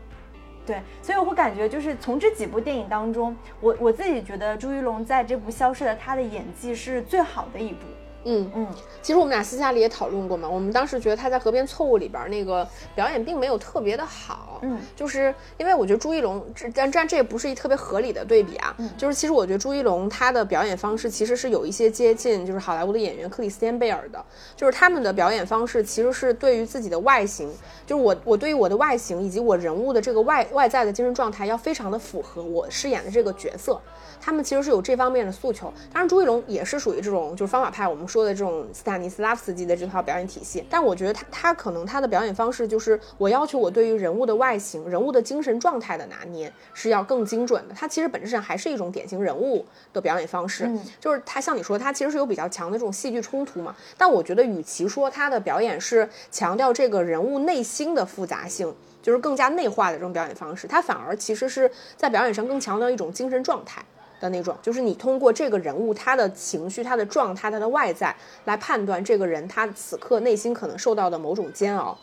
[0.66, 7.86] 对，所以我会感觉就是从这几部电影当中，我我自己觉得朱一龙在这部《消失的他》的演技是最好的一部。
[8.28, 8.52] 嗯。
[8.56, 8.68] 嗯，
[9.02, 18.90] 其实我们俩私下里也讨论过嘛，我们当时觉得他在《河边错误》里边那个表演并没有特别的好，嗯，就是因为我觉得朱一龙，这但但这也不是一特别合理的对比啊，嗯。
[18.98, 24.24] 就是其实我觉得朱一龙他的表演方式其实是有一些接近就是好莱坞的演员克里斯汀贝尔的，
[24.56, 27.50] 就是他们的表演方式其实是对于自己的外形，
[27.86, 33.80] 就是我我对于我的外形以及我人物的这个外外在的精神状态要非常的符合我饰演的这个角色。
[34.20, 40.66] 他们其实是有这方面的诉求，当然朱一龙也是属于这种就是方法派，我们说的这种斯坦尼斯拉夫斯基的这套表演体系。
[40.70, 47.74] 但我觉得他他可能他的表演方式就是我要求我对于人物的外形、人物的精神状态的拿捏是要更精准的。
[47.76, 53.76] 他其实本质上还是一种典型人物的表演方式，嗯就是他像你说，他其实是有比较强的这种戏剧冲突嘛。
[53.98, 58.74] 但我觉得与其说他的表演是强调这个人物内心的复杂性。
[59.00, 63.82] 就是更加内化的这种表演方式，他反而其实是在表演上更强调一种精神状态。
[64.20, 71.98] 的那种，就是你通过这个人物他的情绪、他的状态、他的外在来判断这个人他此刻内心可能受到的某种煎熬。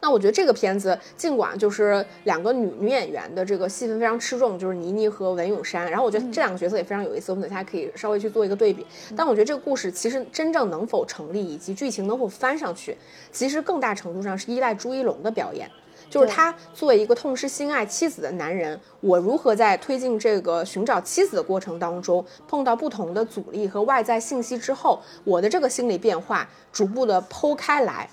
[0.00, 8.86] 那我觉得这个片子尽管就是两个女女演员的这个戏份非常吃重，就是倪妮和文咏珊，然后我觉得这两个角色也非常有意思，我们等下可以稍微去做一个对比。
[9.16, 12.96] 但我觉得这个故事其实真正能否成立，以及剧情能否翻上去，
[13.32, 15.68] 其实更大程度上是依赖朱一龙的表演。
[16.08, 28.08] 就是他作为一个痛失心爱妻子的男人，我如何在推进这个寻找妻子的过程当中，碰到不同的阻力和外在信息之后，我的这个心理变化逐步的剖开来。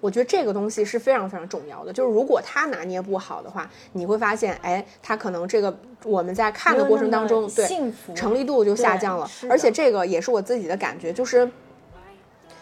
[0.00, 1.92] 我觉得这个东西是非常非常重要的。
[1.92, 11.50] 就是如果他拿捏不好的话，你会发现，哎，他可能这个我们在看的过程当中，对幸福成立度就下降了而且这个也是我自己的感觉，就是。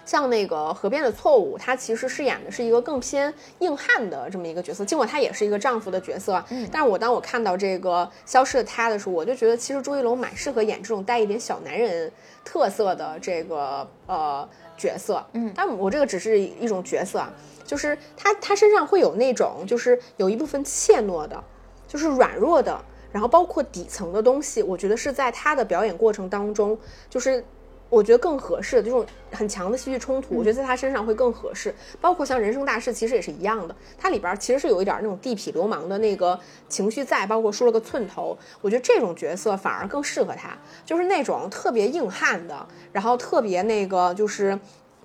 [0.04, 6.68] 像那个《河边的错误》，他其实饰演的是一个更偏硬汉的这么一个角色，尽管他也是一个丈夫的角色，嗯。
[6.72, 12.10] 但是我当我看到这个消失的他的时候，我就觉得其实朱一龙蛮适合演这种带一点小男人
[12.44, 15.52] 特色的这个呃角色，嗯。
[15.54, 17.32] 但我这个只是一种角色啊，
[17.64, 21.42] 就是他他身上会有那种就是有一部分怯懦的，
[21.86, 22.78] 就是软弱的，
[23.12, 26.76] 然后包括底层的东西，我觉得是在他的表演过程当中，
[27.08, 27.44] 就是
[27.92, 31.74] 我觉得更合适的这种很强的戏剧冲突，我觉得在他身上会更合适。
[32.00, 36.38] 包括像《人生大事》，其实也是一样的，它里边其实是有一点那种地痞流氓的那个
[36.70, 44.58] 情绪在，包括梳了个寸头，我觉得这种角色反而更适合他，就是那种特别硬汉的，然后特别那个就是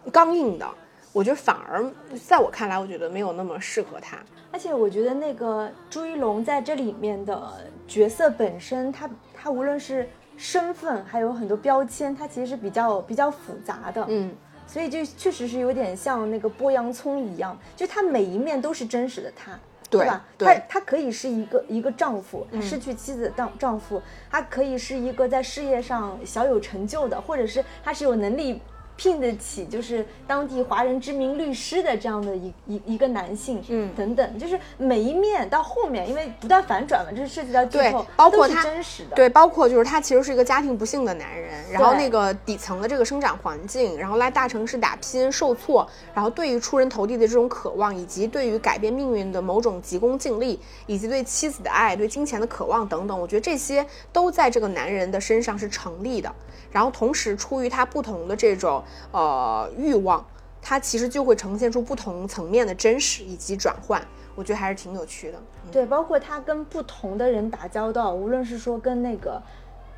[0.09, 0.65] 刚硬的。
[1.11, 1.85] 我觉得反而
[2.25, 4.17] 在我看来，我觉得没有那么适合他。
[4.49, 14.05] 而且我觉得那个朱一龙在这里面的角色本身，他他无论是身份，还有很多标签，它其实是比较比较复杂的。
[14.07, 14.33] 嗯，
[14.65, 19.59] 所以就确实是有点像那个剥洋葱一样，就他每一面都是真实的他。
[19.89, 20.25] 对吧？
[20.37, 28.61] 对他他可以是一个一个丈夫，他失去妻子的丈丈夫，他可以是一个在事业上小有成就的，或者是他是有能力
[28.97, 56.33] 聘得起就是当地华人知名律师的这样的一一一个男性，嗯等等，就是每一面到后面，因为不断反转嘛，这是涉及到剧对透，都是包括他真实的，对，包括就是他其实是一个家庭不幸的男人，然后那个底层的这个生长环境，然后来大城市打拼受挫，然后对于出人头地的这种渴望，以及对于改变命运的某种急功近利，以及对妻子的爱、对金钱的渴望等等，我觉得这些都在这个男人的身上是成立的。
[56.71, 60.25] 然后同时出于他不同的这种呃欲望，
[60.61, 64.01] 他其实就会呈现出不同层面的真实以及转换，
[64.35, 65.39] 我觉得还是挺有趣的。
[65.71, 69.41] 对，包括他跟不同的人打交道，无论是说跟那个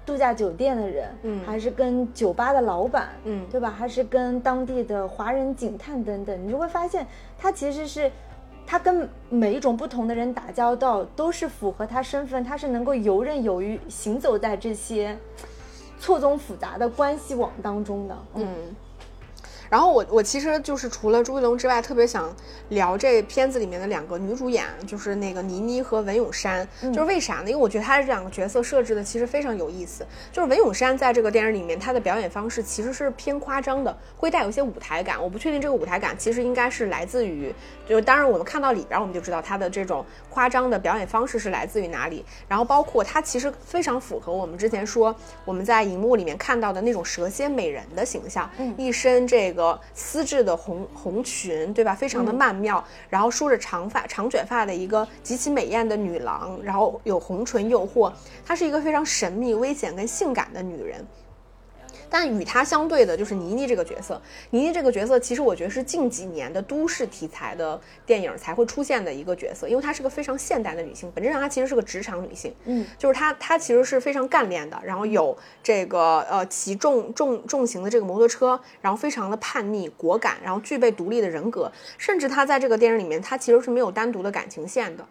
[0.05, 3.69] 度假酒店的人，嗯还是跟酒吧的老板，嗯对吧？
[3.69, 7.05] 还是跟当地的华人警探等等，你就会发现
[7.37, 8.11] 他其实是。
[8.71, 15.17] 他跟每一种不同的人打交道，都是符合他身份，他是能够游刃有余行走在这些
[15.99, 18.17] 错综复杂的关系网当中的。
[18.35, 18.45] 嗯，
[19.69, 22.35] 然后我我其实就是除了朱一龙之外，特别想
[22.69, 26.67] 聊这片子里面的两个女主演，就是那个倪妮和文咏珊。
[26.81, 27.49] 就是为啥呢？
[27.49, 30.05] 因为我觉得她这两个角色设置的其实非常有意思。
[30.31, 35.21] 就是文咏珊在这个电影里面，她的表演方式其实是偏夸张的，会带有一些舞台感。
[35.21, 37.53] 我不确定这个舞台感其实应该是来自于，
[37.87, 42.25] 就是当然我们看到里边我们就知道她的这种夸张的表演方式是来自于哪里。
[42.47, 49.58] 然后包括她其实非常符合我们之前说我们在荧幕里面看到的那种蛇蝎美人的形象，一身这个
[49.93, 51.95] 丝质的红红裙，对吧？
[51.95, 58.11] 非常的曼妙，然后梳着长发长卷发的一个极其美艳的女郎，然后有红唇诱惑，
[58.45, 61.05] 她是一个非常神秘、危险跟性感的女人。
[62.09, 64.21] 但与她相对的就是倪妮这个角色。
[64.51, 72.53] 倪妮这个角色，其实我觉得是近几年的都市题材的电影才会出现的一个角色，因为她是个非常现代的女性，本质上她其实是个职场女性。
[72.65, 85.05] 嗯，就是她，她其实是非常干练的，然后有这个呃骑重重重型的这个摩托车，然后非常的叛逆果敢，然后具备独立的人格，甚至她在这个电影里面，她其实是没有单独的感情线的。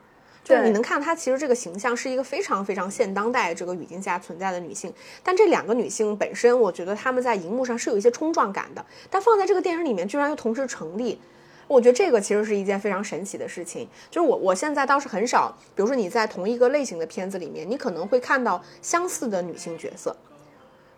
[0.48, 11.20] 就是你能看她其实这个形象是一个非常非常现当代这个语境下存在的女性，但这两个女性本身，我觉得她们在荧幕上是有一些冲撞感的，但放在这个电影里面居然又同时成立。
[11.66, 20.16] 我觉得这个其实是一件非常神奇的事情，就是我我现在倒是很少，比如说你在同一个类型的片子里面，你可能会看到相似的女性角色，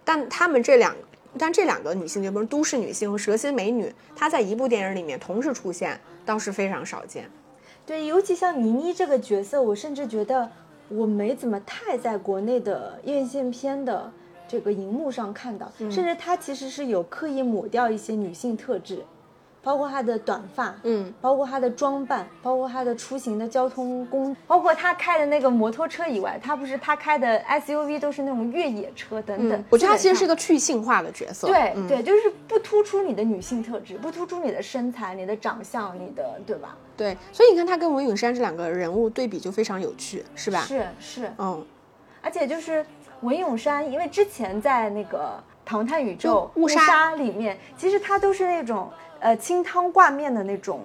[0.04, 0.94] 但她们这两，
[1.36, 7.28] 但这两个女性，就比如都市女性和蛇蝎美女，她在一部电影里面同时出现，倒是非常少见。
[7.90, 10.48] 对，尤其像倪妮这个角色，我甚至觉得
[10.90, 14.08] 我没怎么太在国内的院线片的
[14.46, 19.04] 这个荧幕上看到，甚至她其实是有刻意抹掉一些女性特质，
[19.62, 29.58] 包括他的短发，嗯，包括他的装扮，包括他的出行的交通工，包括他开的那个摩托车以外，他不是他开的 SUV 都是那种越野车等等。
[29.58, 31.48] 嗯我觉得他其实是个去性化的角色。
[31.48, 36.76] 嗯对对，就是不突出你的女性特质，不突出你的身材、你的长相、你的对吧？
[36.96, 40.60] 对，所以你看他跟文咏珊这两个人物对比就非常有趣，是吧？
[40.60, 41.64] 是是，嗯，
[42.22, 42.84] 而且就是
[43.20, 50.80] 文咏珊，因为之前在那个《唐探宇宙》误杀杀里面，其实她都是那种呃清汤挂面的那种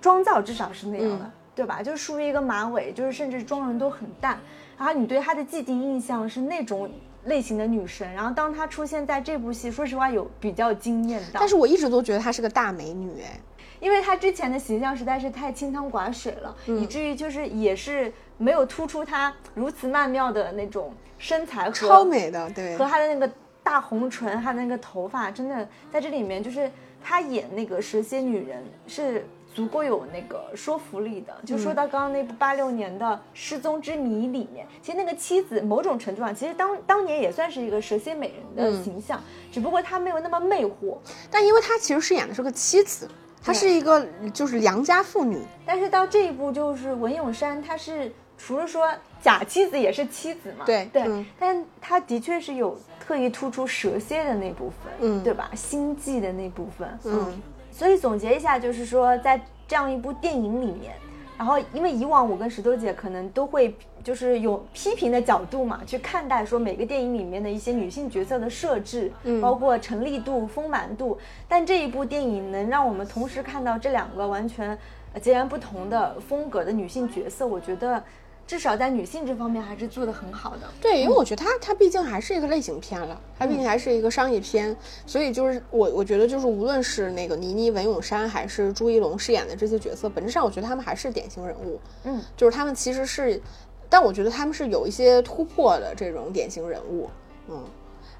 [0.00, 1.80] 妆造，至少是那样的，嗯对吧？
[1.80, 4.36] 就梳一个马尾，就是甚至妆容都很淡。
[4.76, 6.90] 然后你对她的既定印象是那种
[7.26, 11.38] 类型的女神，然后当她出现在这部戏，说实话有比较惊艳到。
[11.38, 13.38] 但是我一直都觉得她是个大美女，哎，
[13.78, 23.32] 因为她之前的形象实在是太清汤寡水了，嗯以至于就是也是没有突出她如此曼妙的那种身材和超美的，对和，她的那个
[23.64, 26.70] 大红唇，还有那个头发，真的在这里面就是
[27.02, 31.34] 她演那个蛇蝎女人是足够有那个说服力的。
[31.46, 39.18] 就说到刚刚那部八六年的《失踪之谜》里面，其实那个妻子某种程度上，其实当当年也算是一个蛇蝎美人的形象，
[39.50, 40.98] 只不过她没有那么魅惑。
[41.30, 43.08] 但因为她其实饰演的是个妻子，
[43.42, 48.88] 她是一个就是良家妇女，但是到这一步，就是文咏珊，她是除了说
[49.22, 55.50] 假妻子也是妻子嘛，对，对嗯但他的确是有特意突出蛇蝎的那部分，嗯对吧？
[55.54, 60.94] 心计的那部分，嗯，所以总结一下，就是说在这样一部电影里面，
[61.38, 71.18] 然后因为以往我跟石头姐可能都会就是有批评的角度嘛，去看待说每个电影里面的一些女性角色的设置，嗯包括成立度、丰满度。
[71.48, 74.76] 但这一部电影能让我们同时看到这两个完全
[75.14, 78.02] 呃截然不同的风格的女性角色，我觉得
[78.46, 80.68] 至少在女性这方面还是做得很好的。
[80.80, 84.76] 对，因为我觉得它它毕竟还是一个类型片了，它毕竟还是一个商业片，
[85.06, 93.40] 所以就是我我觉得就是无论是那个倪妮、文咏珊还是朱一龙饰演的这些角色，本质上我觉得他们还是典型人物，嗯，就是他们其实是，
[93.88, 97.08] 但我觉得他们是有一些突破的这种典型人物，
[97.48, 97.64] 嗯。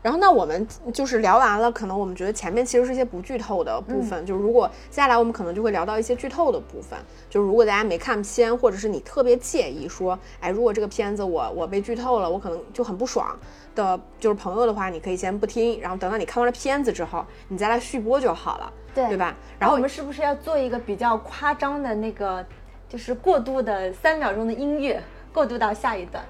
[0.04, 4.26] 然后，那我们就是聊完了，可能我们觉得前面其实是一些不剧透的部分。
[4.26, 6.98] 就是如果接下来我们可能就会聊到一些剧透的部分。
[7.30, 13.34] 就是如果大家没看片，或者是你特别介意说，哎，如果这个片子我我被剧透了，我可能就很不爽
[13.74, 19.34] 的，就是朋友的话，你可以先不听，然后等到你看完了片子之后，你再来续播就好了，对对吧？
[19.58, 22.44] 然然后后我们是不是要做一个比较夸张的那个，
[22.90, 26.22] 就是过渡的三秒钟的音乐，过渡到下一段？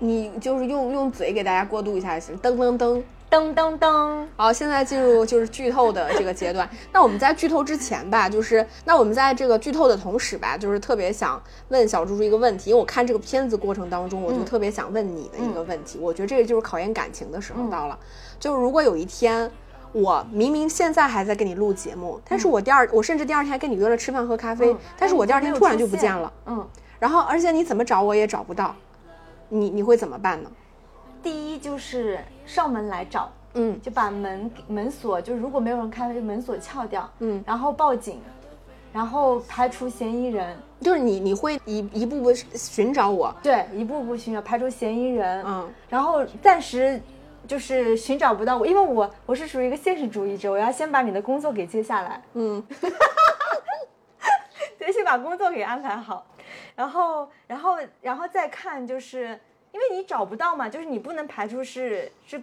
[0.00, 3.02] 你就是用用嘴给大家过渡一下就行，噔噔噔。
[3.30, 6.68] 噔噔噔，好，现在进入就是剧透的这个阶段。
[6.92, 15.96] 那我们在剧透之前吧，就是那我们在这个剧透的同时吧，就是特别想问小猪猪一个问题，因为我看这个片子过程当中，我就特别想问你的一个问题。
[16.00, 17.96] 我觉得这个就是考验感情的时候到了。
[18.40, 19.48] 就是如果有一天，
[19.92, 26.66] 我明明现在还在跟你录节目，但是我第二，我甚至第二天还跟你约了吃饭喝咖啡，嗯但是我第二天突然就不见了，嗯，
[26.98, 28.74] 然后而且你怎么找我也找不到，
[29.50, 30.50] 你你会怎么办呢？
[31.22, 33.78] 第一就是上门来找，嗯。
[33.82, 38.22] 就把门门锁，就如果没有人开，就门锁撬掉，嗯，然后报警，
[38.90, 45.70] 然后排除嫌疑人，就是你你会一一步步寻找我，对，一步步寻找，排除嫌疑人，嗯。
[45.90, 46.98] 然后暂时
[47.46, 52.62] 就是寻找不到我，因为我我是属于一个现实主义者，我要先把你的工作给接下来，嗯，
[54.78, 56.24] 得，先把工作给安排好，
[56.74, 59.38] 然后然后然后再看，就是
[59.72, 62.40] 因为你找不到嘛，就是你不能排除是是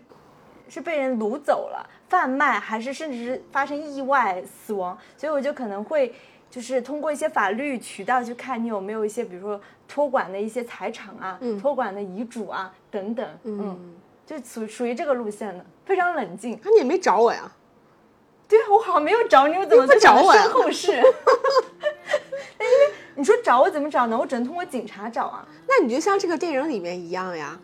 [0.69, 6.13] 是被人掳走了、贩卖，还是甚至是发生意外死亡，所以我就可能会。
[6.49, 13.93] 就是通过一些法律渠道去看你有没有一些，比如说托管的一些财产啊，嗯托管的遗嘱啊等等，嗯，
[14.25, 16.57] 就属属于这个路线的，非常冷静。
[16.63, 17.51] 那你也没找我呀？
[18.47, 21.03] 对啊，我好像没有找你，我怎么你不找我呀身后事？
[23.17, 24.17] 那因为你说找我怎么找呢？
[24.17, 25.45] 我只能通过警察找啊。
[25.67, 27.59] 那你就像这个电影里面一样呀，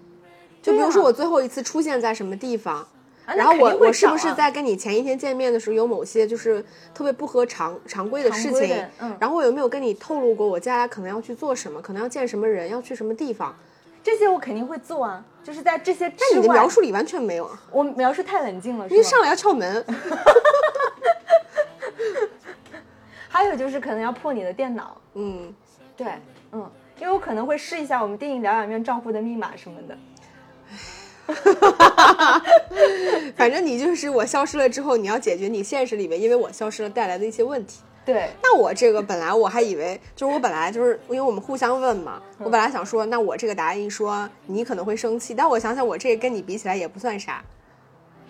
[0.62, 2.78] 就比如说我最后一次出现在什么地方，
[3.26, 6.64] 啊然后我我是不是在跟你前一天见面的时候有某些就是
[6.94, 13.56] 特别不合常常规的事情嗯，然后我有没有跟你透露过我接下来可能要去做什么，可能要见什么人，要去什么地方？
[14.04, 18.98] 这些我肯定会做啊，就是在这些之但你的描述里完全没有啊，我描述太冷静了，是吗？
[18.98, 19.86] 你上来要敲门，
[23.34, 25.52] 还有就是可能要破你的电脑，嗯，
[25.98, 26.06] 对，
[26.52, 26.70] 嗯，
[27.02, 29.98] 因为我可能会试一下我们电影疗养院账户的密码什么的。
[33.36, 37.82] 反正你就是我消失了之后，你要解决你现实里面因为我消失了带来的一些问题。
[38.06, 47.44] 对，那我这个本来我还以为，就是我本来就是因为我们互相问嘛，我本来想说，那我这个答案一说，你可能会生气，但我想想，我这个跟你比起来也不算啥。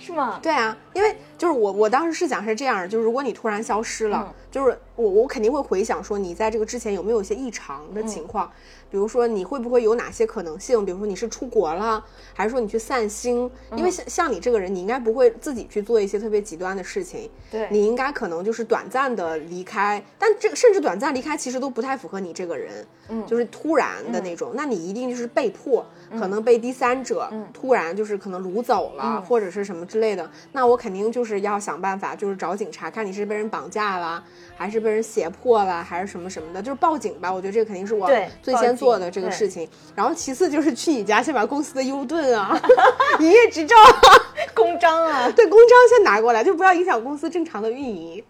[0.03, 0.39] 是吗？
[0.41, 4.33] 对啊，因为就是我我当时是想是这样，就是如果你突然消失了，嗯。
[4.53, 8.47] 就是我我肯定会回想说你在这个之前有没有一些异常的情况，
[8.91, 13.49] 比如说你会不会有哪些可能性，比如说你是出国了，还是说你去散心？
[13.75, 17.67] 因为像像你这个人，你应该不会自己去做一些特别极端的事情，对。
[17.71, 23.25] 你应该可能就是短暂的离开，但这个甚至短暂离开其实都不太符合你这个人，嗯。
[23.25, 25.83] 就是突然的那种，那你一定就是被迫，
[26.19, 34.23] 可能被第三者突然就是可能掳走了，或者是什么之类的，那我肯定就是要想办法，就是找警察看你是被人绑架了，
[34.55, 37.33] 还是被人胁迫了，还是什么什么的，就是报警吧。
[37.33, 38.09] 我觉得这个肯定是我
[38.41, 39.67] 最先做的这个事情。
[39.95, 42.59] 然后其次就是去你家先把公司的 U 盾啊、
[43.19, 44.19] 营业执照啊。
[44.53, 48.23] 公章啊，对，公章先拿过来，就不要影响公司正常的运营。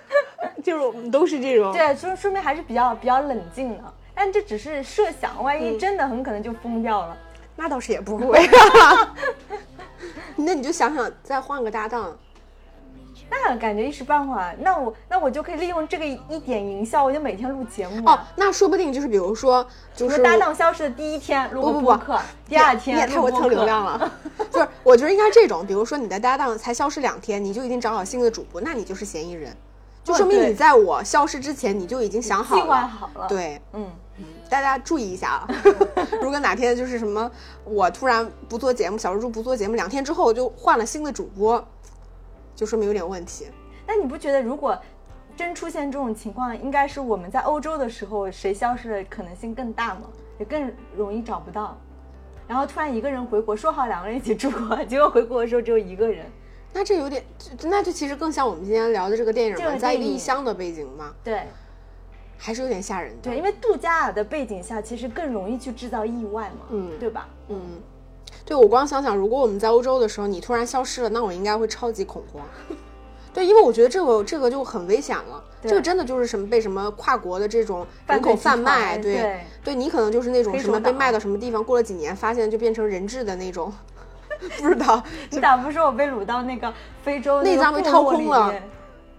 [0.64, 3.84] 就是我们都是这种，对，说说明还是比较比较冷静的。
[4.14, 7.16] 但这只是设想，万一真的很可能就疯掉了。
[7.56, 8.48] 那倒是也不会。
[10.36, 12.14] 那你就想想，再换个搭档，
[13.30, 24.12] 那感觉一时半会儿，那我那我就可以利用这个一点营销，我就每天录节目哦啊。，那说不定就是比如说，就是搭档消失的第一天录不不不个播客，第二天你也太会蹭流量了。
[24.52, 29.56] 就是我觉得应该这种，比如说你的搭档才消失两天，你就已经找好新的主播，那你就是嫌疑人，
[30.04, 32.68] 就说明你在我消失之前你就已经想好了计。
[32.68, 33.90] 划好了。，对，嗯，
[34.48, 35.48] 大家注意一下啊！
[36.22, 37.30] 如果哪天就是什么，
[37.64, 41.62] 我突然不做节目，小猪猪不做节目，两天之后就换了新的主播，
[42.54, 43.46] 就说明有点问题。
[43.86, 44.78] 那你不觉得如果
[45.36, 50.02] 真出现这种情况，应该是我们在欧洲的时候，谁消失的可能性更大吗，
[50.38, 51.76] 也更容易找不到。
[52.48, 54.50] 然后突然一个人回国，说好两个人一起住，
[54.88, 56.24] 结果回国的时候只有一个人。
[56.72, 57.24] 那这有点，
[57.64, 61.42] 那就其实更像我们今天聊的这个电影嘛，在一个异乡的背景嘛，对
[62.38, 63.22] 还是有点吓人的。
[63.22, 67.28] 对，因为杜加尔的背景下，其实更容易去制造意外嘛，嗯对吧？
[67.48, 67.60] 嗯，
[68.44, 72.42] 对我光想想，如果我们在欧洲的时候，你突然消失了，那我应该会超级恐慌。
[73.32, 83.70] 对，因为我觉得这个这个就很危险了，这个真的就是什么被什么跨国的这种人口贩卖，对对对你可能就是那种什么被卖到什么地方，过了几年发现就变成人质的那种，
[84.58, 86.72] 不知道 你咋不说我被掳到那个
[87.02, 88.62] 非洲内那个脏被掏空了面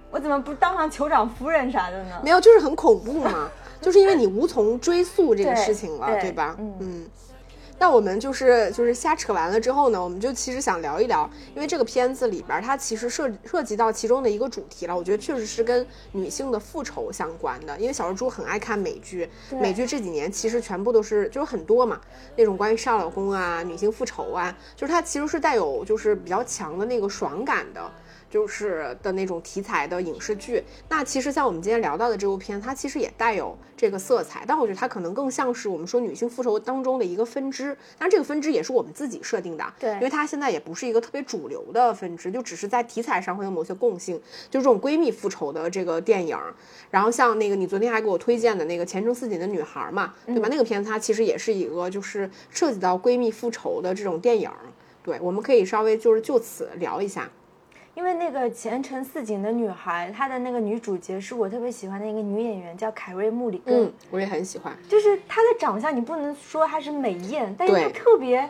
[0.09, 2.19] 我怎么不当上酋长夫人啥的呢？
[2.23, 3.49] 没有，就是很恐怖嘛，
[3.81, 6.55] 就是因为你无从追溯这个事情了，对对吧？
[6.59, 7.09] 嗯嗯。
[7.79, 17.77] 那我们就是就是瞎扯完了之后呢，我们就其实想聊一聊，因为这个片子里边它其实涉涉及到其中的一个主题了，我觉得确实是跟女性的复仇相关的。
[17.77, 22.01] 因为小蜘蛛很爱看美剧，美剧这几年其实全部都是就是很多嘛，
[22.35, 27.91] 那种关于杀老公啊、女性复仇啊，就是它其实是带有就是比较强的那个爽感的。
[28.29, 30.63] 就是的那种题材的影视剧。
[30.89, 37.75] 那其实像我们今天聊到的这部片，它其实也带有这个色彩，但我觉得它可能更像是我们说女性复仇当中的一个分支。
[37.97, 46.37] 当然，这个分支也是我们自己设定的，对因为它现在也不是一个特别主流的分支，就只是在题材上会有某些共性，就这种闺蜜复仇的这个电影。
[46.91, 50.47] 然后像那个你昨天还给我推荐的那个《前程似锦的女孩》嘛，对吧？
[50.49, 54.49] 那个片子它其实也是一个就是涉及到闺蜜复仇的这种电影。
[55.03, 57.29] 对，我们可以稍微就是就此聊一下。
[57.97, 63.85] 因为那个前程似锦的女孩，她的那个女主角是我特别喜欢的一个女演员，叫凯瑞穆里根。
[63.85, 68.47] 嗯，我也很喜欢，就是她的长相，你不能说她是美艳，但是她特别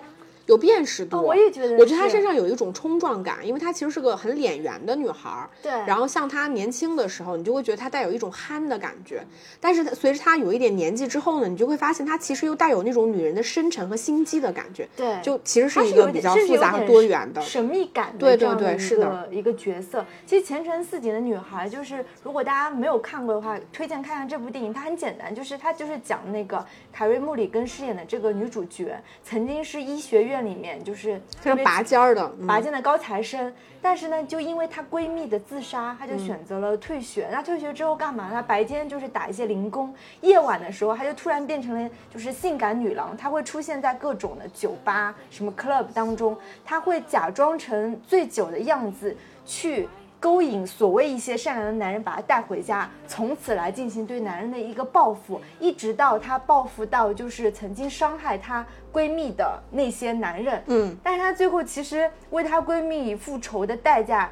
[0.47, 1.17] 有辨识度。
[1.17, 5.49] 哦我也觉得我觉得她身上有一种冲撞感，因为她其实是个很脸圆的女孩儿。
[5.61, 9.23] 对然后像她年轻的时候，你就会觉得她带有一种憨的感觉，
[9.59, 14.87] 但是随着她有一点年纪之后呢，你就会发现她其实又带有那种女人的深沉和心机的感觉。
[14.95, 17.41] 对就其实是一个比较复杂和多元的。
[17.41, 20.05] 神秘感的对对这样的一对是的个一个角色。
[20.25, 24.71] 其实《前程似锦的女孩》就是，如果大家没有看过的话，推荐看看这部电影。
[24.73, 37.27] 它很简单，就是它就是讲那个凯瑞穆里根饰演的这个女主角，曾经是医学院里面就是非常拔尖儿的，嗯拔尖的高材生，但是呢，就因为她闺蜜的自杀，她就选择了退学。
[37.31, 38.43] 那退学之后干嘛呢？
[38.43, 49.15] 白天就是打一些零工，夜晚的时候，她就突然变成了就是性感女郎，她会出现在各种的酒吧、什么 club 当中，她会假装成醉酒的样子
[49.45, 49.87] 去。
[50.19, 60.63] 勾引所谓一些善良的男人，把她带回家，从此来进行对男人的一个报复，一直到她报复到就是曾经伤害她闺蜜的那些男人。
[60.67, 64.31] 嗯，但是她最后其实为她闺蜜复仇的代价，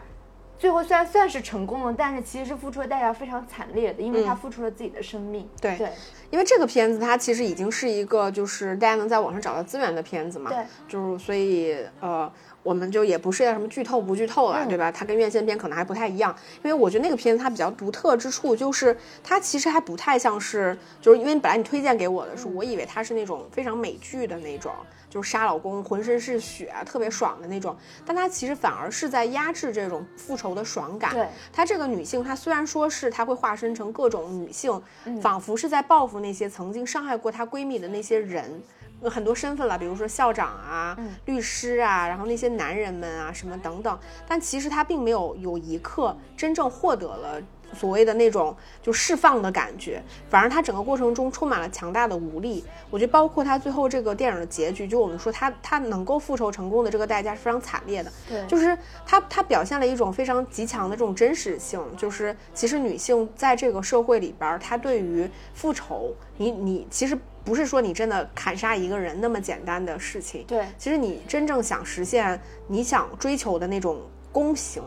[0.58, 5.44] 最后虽然算是成功了，但是其实是付出的代价非常惨烈的，因为她付出了自己的生命。
[5.44, 5.78] 嗯对。
[5.78, 5.90] 对。
[6.32, 12.30] 因为这个片子它其实已经是一个就是大家能在网上找到资源的片子嘛，对，就是所以呃，
[12.66, 14.92] 我们就也不是要什么剧透不剧透了，嗯对吧？
[14.92, 24.72] 它跟院线片可能还不太一样，因为我觉得那个片子它比较独特之处就是它其实还不太像是，就是因为本来你推荐给我的时候，我以为它是那种非常美剧的那种。
[25.08, 27.74] 就是杀老公，浑身是血，特别爽的那种，
[28.06, 31.14] 但它其实反而是在压制这种复仇的爽感。
[31.14, 43.98] 对，她这个女性，她虽然说是她会化身成各种女性，嗯仿佛是在报复那些曾经伤害过她闺蜜的那些人，有很多身份了，比如说校长啊、嗯律师啊，然后那些男人们啊什么等等。
[44.28, 47.42] 但其实他并没有有一刻真正获得了。
[47.74, 52.64] 所谓的那种就释放的感觉，反而他整个过程中充满了强大的无力。
[52.92, 58.12] 我觉得包括他最后这个电影的结局，就我们说他他能够复仇成功的这个代价是非常惨烈的。
[58.30, 70.66] 对，就是他他表现了一种非常极强的这种真实性，就是其实女性在这个社会里边儿，她对于复仇，你你其实不是说你真的砍杀一个人那么简单的事情，对。
[70.78, 74.84] 其实你真正想实现你想追求的那种公平、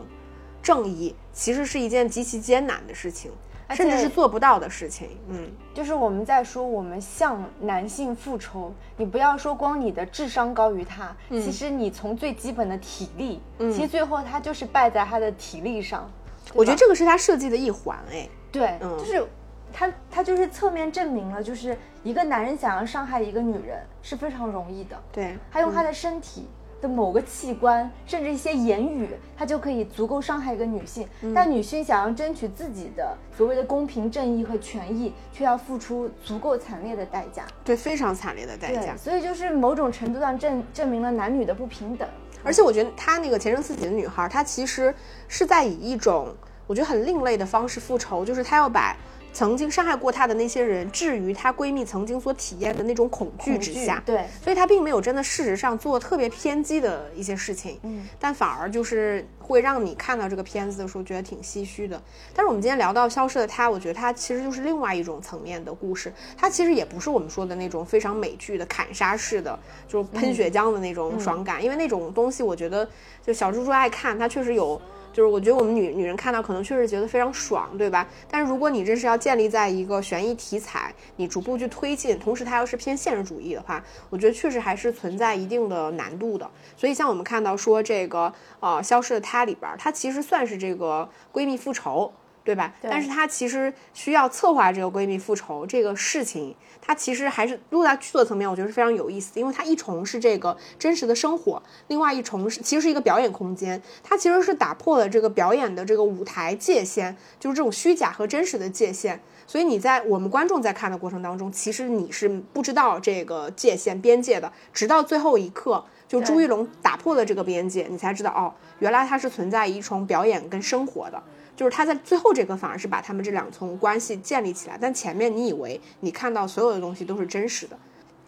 [0.61, 3.31] 正义，其实是一件极其艰难的事情，
[3.71, 5.17] 甚至是做不到的事情。
[5.29, 11.41] 嗯，就是我们在说我们向男性复仇，你不要说光你的智商高于他，嗯。
[11.41, 16.11] 其实你从最基本的体力，其实最后他就是败在他的体力上。
[16.53, 18.97] 我觉得这个是他设计的一环，哎，对，嗯。
[18.97, 19.25] 就是
[19.71, 26.47] 他他就是侧面证明了，就是一个男人想要伤害一个女人是非常容易的，对，他用他的身体。
[26.81, 31.05] 的某个器官，甚至一些言语，他就可以足够伤害一个女性。
[31.21, 37.43] 嗯但女性想要争取自己的所谓的公平正义和权益，却要付出足够惨烈的代价。
[37.65, 38.95] 对，非常惨烈的代价，。
[38.95, 42.07] 所以就是某种程度上证证明了男女的不平等。
[42.45, 44.95] 而且我觉得他那个前程似锦的女孩，她其实
[45.27, 46.33] 是在以一种
[46.65, 48.95] 我觉得很另类的方式复仇，就是她要把
[49.31, 54.01] 曾经伤害过她的那些人置于她闺蜜曾经所体验的那种恐惧之下。
[54.05, 62.01] 对，所以她并没有真的事实上做特别偏激的一些事情，嗯，但反而就是会让你看到这个片子的时候觉得挺唏嘘的。
[62.33, 69.57] 但是我们今天聊到消失的她，我觉得她其实就是另外一种层面的故事，它其实也不是我们说的那种非常美剧的砍杀式的，
[69.87, 72.87] 就是喷血浆的那种爽感，因为那种东西我觉得
[73.25, 74.81] 就小猪猪爱看，它确实有。
[75.19, 78.07] 就是我觉得我们女女人看到可能确实觉得非常爽，对吧？
[78.31, 86.49] 但是如果你这是要建立在一个悬疑题材，你逐步去推进，同时它又是偏现实主义的话，我觉得确实还是存在一定的难度的。
[86.77, 92.13] 所以像我们看到说这个呃消失的她里边，它其实算是这个闺蜜复仇。
[92.41, 92.73] 对吧？
[92.81, 109.19] 但是她其实需要策划这个闺蜜复仇这个事情，她其实还是落在剧作层面，我觉得是非常有意思的，因为它一重是这个真实的生活，另外一重是其实是一个表演空间，它其实是打破了这个表演的这个舞台界限，就是这种虚假和真实的界限。
[109.45, 121.21] 所以你在我们观众在看的过程当中，其实你是不知道这个界限边界的，直到最后一刻，就朱一龙打破了这个边界，你才知道哦，原来它是存在一重表演跟生活的。
[121.55, 127.77] 就是他在最后这个反而是把他们这两重关系建立起来，但前面你以为你看到所有的东西都是真实的。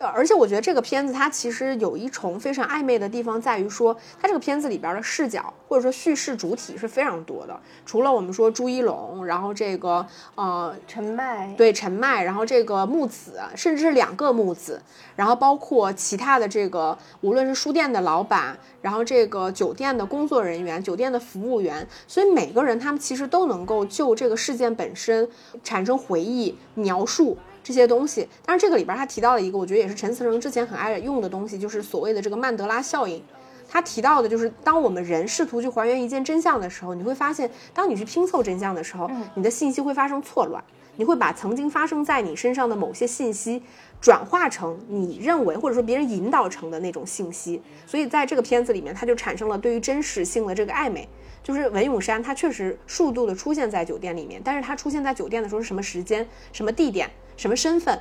[0.07, 7.59] 而且我觉得这个片子它其实有一重非常暧昧的地方，在于说它这个片子里边的视角或者说叙事主体是非常多的。
[7.85, 14.81] 除了我们说朱一龙，然后这个呃陈麦对陈麦，然后这个木子，甚至是两个木子，
[15.15, 25.29] 然后包括其他的这个无论是书店的老板，然后这个酒店的工作人员、酒店的服务员，所以每个人他们其实都能够就这个事件本身
[25.63, 27.37] 产生回忆描述。
[27.63, 33.21] 这些东西，但是这个里边他提到了一个，我觉得也是陈思诚之前很爱用的东西，就是所谓的这个曼德拉效应。
[33.69, 40.61] 他提到的就是，当我们人试图去还原一件真相的时候，你会发现，当你去拼凑真相的时候，你的信息会发生错乱，
[40.97, 43.63] 你会把曾经发生在你身上的某些信息
[44.01, 47.61] 转化成你认为或者说别人引导成的那种信息。
[47.87, 51.07] 所以在这个片子里面，它就产生了对于真实性的这个暧昧。
[51.41, 57.09] 就是文咏珊，她确实数度的出现在酒店里面，但是她出现在酒店的时候是什么时间、什么地点？
[57.41, 57.99] 什么身份，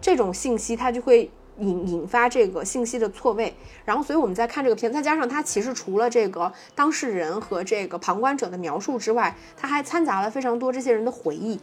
[0.00, 1.28] 这种信息它就会
[1.58, 3.52] 引引发这个信息的错位，
[3.84, 11.58] 然后所以我们在看这个片，再加上它其实除了这个当事人和这个旁观者的描述之外，它还掺杂了非常多这些人的回忆，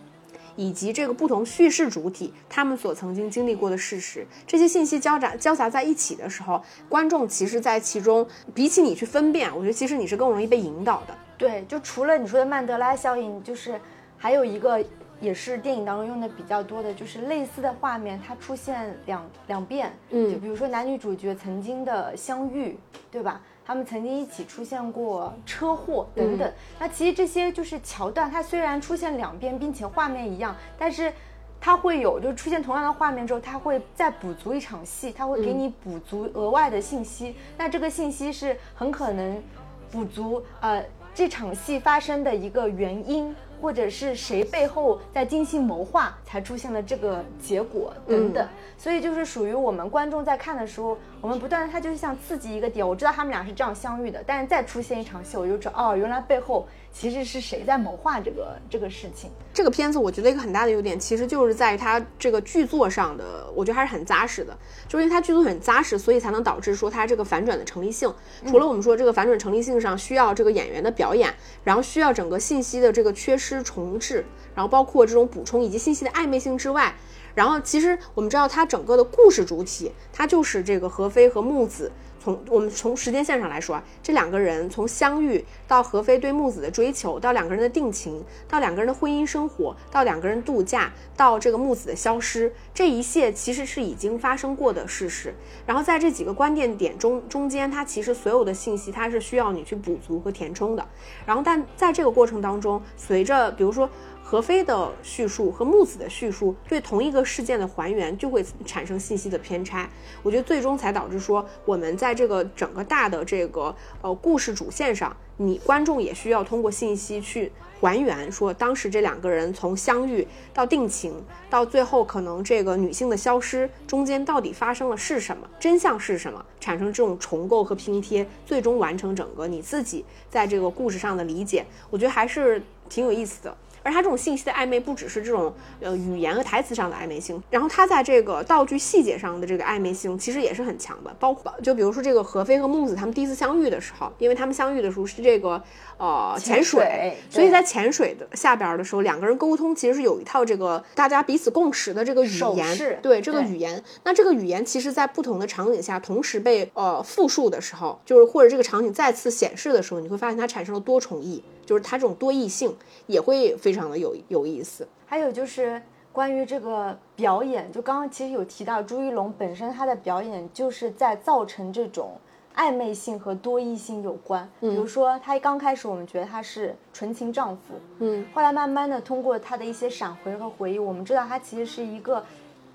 [0.57, 11.15] 以及这个不同叙事主体他们所曾经经历过的事实，这些信息交杂交杂在一起的时候，观众其实，在其中比起你去分辨，我觉得其实你是更容易被引导的。
[11.37, 13.79] 对，就除了你说的曼德拉效应，就是
[14.17, 14.83] 还有一个。
[15.23, 22.77] 也是电影当中用的比较多的，就是类似的画面，它出现两两遍，嗯，就比如说男女主角曾经的相遇，
[23.09, 23.39] 对吧？
[23.65, 26.51] 他们曾经一起出现过车祸等等。
[26.77, 31.13] 那其实这些就是桥段，它虽然出现两遍，并且画面一样，但是
[31.61, 37.37] 它会有就出现同样的画面之后，它会再补足一场戏，它会给你补足额外的信息。
[37.57, 39.41] 那这个信息是很可能
[39.89, 40.83] 补足呃
[41.15, 43.33] 这场戏发生的一个原因。
[43.63, 48.45] 或者是谁背后在精心谋划，才出现了这个结果等等，
[48.77, 52.85] 所以就是属于我们观众在看的时候，我们不断它就是像刺激一个点。
[52.85, 59.31] 我知道他们俩是这样相遇的，但是再出现一场戏，我就知道哦，原来背后其实是谁在谋划这个这个事情。
[59.53, 64.53] 这个片子我觉得一个很大的优点，其实就是在于它这个剧作上的，我觉得还是很扎实的。
[64.85, 68.13] 就是因为它剧作很扎实，所以才能导致说它这个反转的成立性。
[68.45, 73.63] 除了我们说这个反转成立性上需要这个演员的表演，然后需要整个信息的这个缺失。
[73.63, 76.93] 重置，然后包括这种补充以及信息的暧昧性之外，
[77.35, 81.91] 然后其实我们知道它整个的故事主体，它就是这个何非和木子。
[82.23, 95.35] 从我们从时间线上来说啊，这两个人从相遇到何非对木子的追求，到两个人的定情，到两个人的婚姻生活，到两个人度假，到这个木子的消失，这一切其实是已经发生过的事实。
[95.65, 100.87] 然后在这几个关键点中中间，它其实所有的信息它是需要你去补足和填充的。
[101.25, 103.89] 然后但在这个过程当中，随着比如说。
[104.33, 109.87] 何非的叙述和木子的叙述对同一个事件的还原就会产生信息的偏差，
[110.23, 132.59] 我觉得最终才导致说我们在这个整个大的这个呃故事主线上，你观众也需要通过信息去还原，说当时这两个人从相遇到定情到最后可能这个女性的消失中间到底发生了是什么，真相是什么，产生这种重构和拼贴，最终完成整个你自己在这个故事上的理解，我觉得还是
[132.89, 133.55] 挺有意思的。
[133.83, 145.61] 而他这种信息的暧昧不只是这种呃语言和台词上的暧昧性，然后他在这个道具细节上的这个暧昧性其实也是很强的，包括就比如说这个何非和木子他们第一次相遇的时候，因为他们相遇的时候是这个
[145.97, 153.83] 呃潜潜水水，所以在潜水的下边儿的时候，两个人沟通其实是有一套这个大家彼此共识的这个语言，对这个语言。
[154.03, 162.75] 那这个语言其实在不同的场景下同时被呃复述的时候，就是或者这个场景再次显示的时候，你会发现它产生了多重义，就是它这种多义性
[163.07, 164.87] 也会非常的有有意思。
[165.05, 172.17] 还有就是关于这个表演，就刚刚其实有提到朱一龙本身他的表演就是在造成这种
[172.55, 174.47] 暧昧性和多义性有关。
[174.59, 182.23] 比如说他刚开始我们觉得他是纯情丈夫，嗯，后来慢慢的通过他的一些闪回和回忆，我们知道他其实是一个。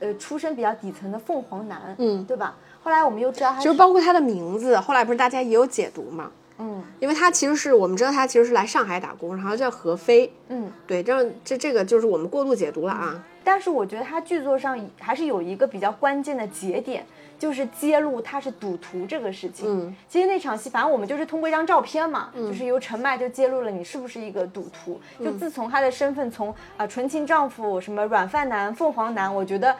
[0.00, 2.56] 呃，出身比较底层的凤凰男，嗯对吧？
[2.84, 6.30] 后来我们又知道他就是包括他的名字，后来不是大家也有解读嘛？
[6.58, 13.24] 嗯因为他其实是我们知道他其实是来上海打工，然后叫何飞，嗯，对，这样这这个就是我们过度解读了啊。
[13.44, 17.06] 但是我觉得他剧作上还是有一个比较关键的节点，
[17.38, 19.66] 就是揭露他是赌徒这个事情。
[19.66, 25.00] 嗯，其实那场戏，反正我们就是通过一张照片嘛，就是由陈麦就揭露了你是不是一个赌徒。
[25.24, 29.74] 就自从他的身份从啊、纯情丈夫、什么软饭男、凤凰男，我觉得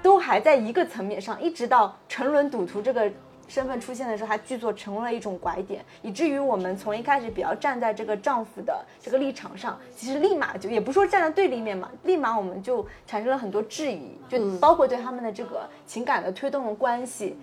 [0.00, 3.10] 都还在一个层面上，一直到沉沦赌徒这个。
[3.48, 17.36] 身份出现的时候，他剧作成为了一种拐点，以至于我们从一开始比较站在这个丈夫的这个立场上，其实立马就也不说站在对立面嘛，立马我们就产生了很多质疑，就包括对他们的这个情感的推动的关系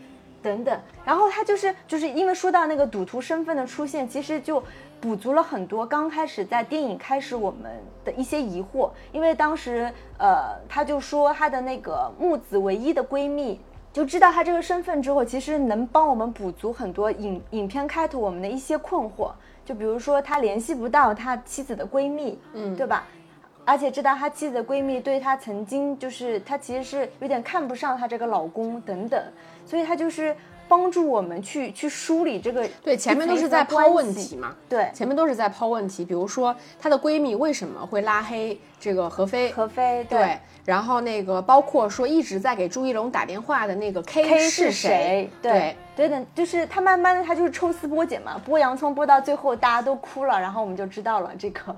[0.43, 0.79] 等等。
[1.03, 4.63] 然后他就是就是因为说到那个赌徒身份的出现，其实就
[5.01, 7.71] 补足了很多刚开始在电影开始我们
[8.03, 13.59] 的一些疑惑，因为当时呃他就说他的那个木子唯一的闺蜜。
[13.95, 19.31] 就知道他这个身份之后，其实能帮我们补足很多影影片开头我们的一些困惑。
[19.63, 23.07] 就比如说，他联系不到他妻子的闺蜜，嗯，对吧？
[23.63, 29.23] 而且知道他妻子的闺蜜对他曾经就是他其实是有点看不上他这个老公等等，
[29.65, 30.35] 所以他就是
[30.67, 34.55] 帮助我们去去梳理这个对，前面都是在抛问题嘛。
[34.67, 39.51] 对，前面都是在抛问题，比如说她的闺蜜为什么会拉黑这个何非？
[39.51, 45.29] 何非对，然后那个包括说一直在给朱一龙打电话的那个 K, K 是是谁？
[45.41, 51.75] 对对的，就是他慢慢的他就是抽丝剥茧嘛，剥洋葱剥到最后大家都哭了，然后我们就知道了这个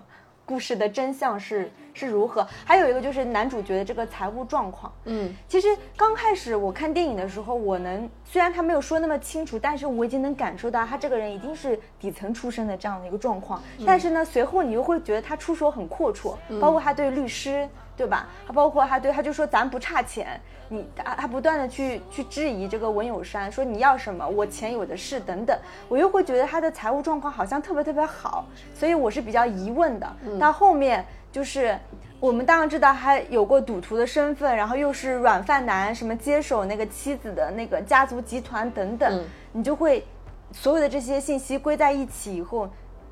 [0.47, 2.47] 故事的真相是是如何。
[2.63, 5.67] 还有一个就是男主角的这个财务状况，嗯，其实
[5.97, 13.61] 刚开始我看电影的时候，我能虽然他没有说那么清楚，但是我已经能感受到他这个人一定是底层出身的这样的一个状况。
[13.85, 17.67] 但是呢，随后你又会觉得他出手很阔绰，包括他对律师，
[17.97, 18.27] 对吧？
[18.45, 20.39] 他包括他对他就说咱不差钱，
[20.69, 25.57] 你他他不断的去去质疑这个文友山，说你要什么，我钱有的是等等。
[25.89, 30.15] 我又会觉得他的财务状况好像特别特别好，所以我是比较疑问的。
[30.39, 31.77] 到后面就是。
[32.19, 40.03] 我们当然知道他有过赌徒的身份，然后又是软饭男，什么接手那个妻子的那个家族集团等等，你就会
[40.51, 42.67] 所有的这些信息归在一起以后，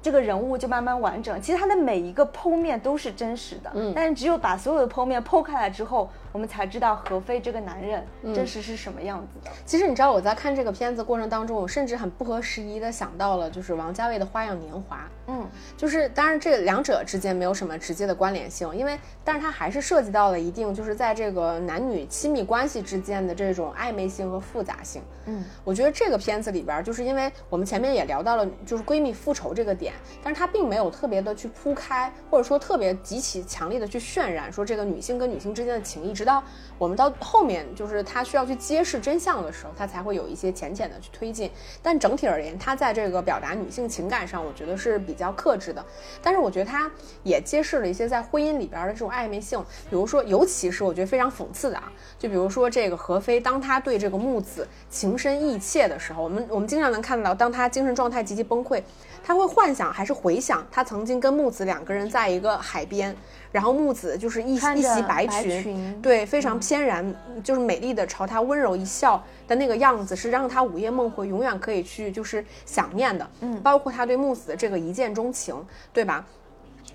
[0.06, 1.42] 这个人物就慢慢完整。
[1.42, 9.50] 其实他的每一个剖面都是真实的，嗯，但是只有把所有的剖面剖开来之后，我们才知道何非这个男人真实是什么样子的。
[9.66, 14.98] 其实你知道我在看这个片子过程当中，我甚至很不合时宜的想到了就是王家卫的《花样年华》。
[15.28, 25.02] 嗯，就是当然这两者之间没有什么直接的关联性，因为但是它还是涉及到了一定就是在这个男女亲密关系之间的这种暧昧性和复杂性。
[25.28, 36.44] 嗯，我觉得这个片子里边，就是因为我们前面也聊到了就是闺蜜复仇这个点，但是它并没有特别的去铺开，或者说特别极其强烈的去渲染说这个女性跟女性之间的情谊，直到
[36.80, 41.52] 我们到后面就是他需要去揭示真相的时候，他才会有一些浅浅的去推进。
[41.84, 45.86] 但整体而言，他在这个表达女性情感上，我觉得是比较克制的。
[46.24, 58.82] 但是我觉得他也揭示了一些在婚姻里边的这种暧昧性，比如说，尤其是我觉得非常讽刺的啊，就比如说这个何非，当他对这个木子情深意切的时候，我们我们经常能看到，当他精神状态极其崩溃，
[59.24, 63.16] 他会幻想还是回想他曾经跟木子两个人在一个海边，
[63.56, 73.26] 然后木子就是一一袭白白裙，对，非常翩然，就是美丽的朝他温柔一笑的那个样子，是让他午夜梦回永远可以去就是想念的。
[73.40, 75.56] 嗯，包括他对木子的这个一见钟情，
[75.94, 76.26] 对吧？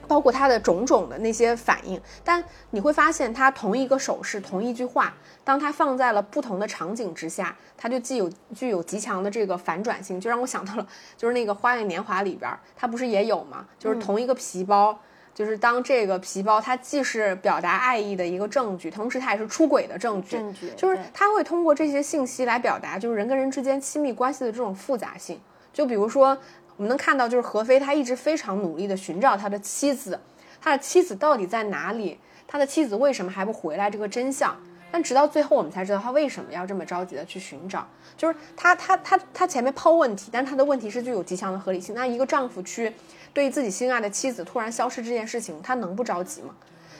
[0.06, 10.86] 包括他的种种的那些反应，但你会发现，他同一个手势，同一句话，当他放在了不同的场景之下，他就既有具有极强的这个反转性，就让我想到了，
[11.16, 13.64] 就是那个《花样年华》里边，他不是也有吗？
[13.78, 14.98] 就是同一个皮包。
[15.34, 20.36] 就是当这个皮包，它既是表达爱意的一个证据，同时它也是出轨的证据。
[20.36, 25.40] 证据就是对它会通过这些信息来表达，就是人跟人之间亲密关系的这种复杂性。
[25.72, 26.36] 就比如说，
[26.76, 30.18] 我们能看到，就是何非他一直非常努力的寻找他的妻子，
[30.60, 32.18] 他的妻子到底在哪里？
[32.46, 33.88] 他的妻子为什么还不回来？
[33.88, 34.54] 这个真相。
[34.92, 37.86] 但直到最后，我们才知道他为什么要这么着急的去寻找。
[38.16, 41.94] 就是他他他他前面抛问题，但他的问题是具有极强的合理性。
[41.94, 42.92] 那一个丈夫去
[43.32, 46.54] 对自己心爱的妻子突然消失这件事情，他能不着急吗？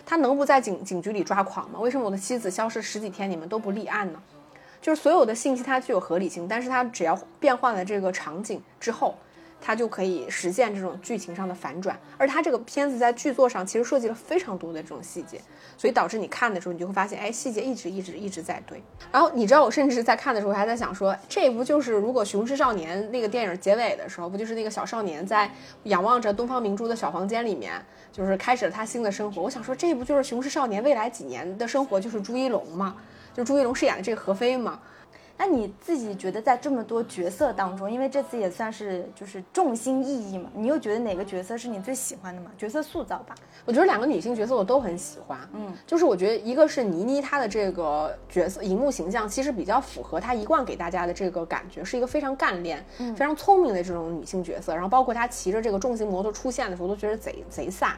[0.06, 1.78] 他能不在警警局里抓狂吗？
[1.80, 4.20] 为什么我的妻子消失十几天，你们都不立案呢？
[4.80, 9.14] 就是所有的信息它具有合理性，但是它只要变换了这个场景之后，
[9.60, 11.98] 它就可以实现这种剧情上的反转。
[12.16, 15.40] 而它这个片子在剧作上其实设计了非常多的这种细节，
[15.76, 18.82] 所以导致你看的时候，你就会发现，哎，细节一直一直一直在堆。
[19.12, 25.50] 然后你知道，我甚至在看的时候还在想说，这不就是如果《雄狮少年》那个电影结尾的时候，不就是那个小少年在
[25.84, 29.42] 仰望着东方明珠的小房间里面，就是开始了他新的生活？
[29.42, 32.96] 我想说，这不就是《雄狮少年》未来几年的生活，就是朱一龙吗？
[33.32, 34.80] 就朱一龙饰演的这个何非嘛。
[35.42, 42.50] 那你自己觉得在这么多角色当中，因为这次也算是就是重心意义嘛，你又觉得哪个角色是你最喜欢的吗？
[42.58, 43.34] 角色塑造吧。
[43.64, 54.74] 我觉得两个女性角色我都很喜欢，嗯，就是我觉得一个是倪妮，她的这个角色荧幕形象其实比较符合她一贯给大家的这个感觉，是一个非常干练、非常聪明的这种女性角色。
[54.74, 57.92] 然后包括她骑着这个重型摩托出现的时候，都觉得贼贼飒。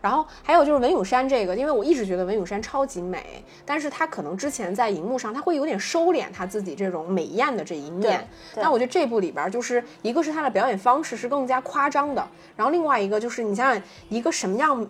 [0.00, 8.26] 然后还有就是文咏珊这个，因为我一直觉得文咏珊超级美，但是她可能之前在荧幕上，她会有点收敛她自己这种美艳的这一面。
[8.56, 12.26] 那我觉得这部里边就是一个是她的表演方式是更加夸张的，
[12.56, 14.88] 然后另外一个就是你想想一个什么样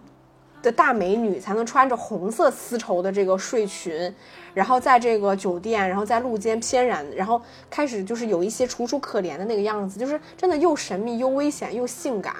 [0.62, 4.14] 的大美女才能穿着红色丝绸的这个睡裙，
[4.52, 7.40] 然后在这个酒店，然后在路间翩然，然后
[7.70, 12.36] 开始就是有一些楚楚可怜的那个样子，就是真的又神秘又危险又性感。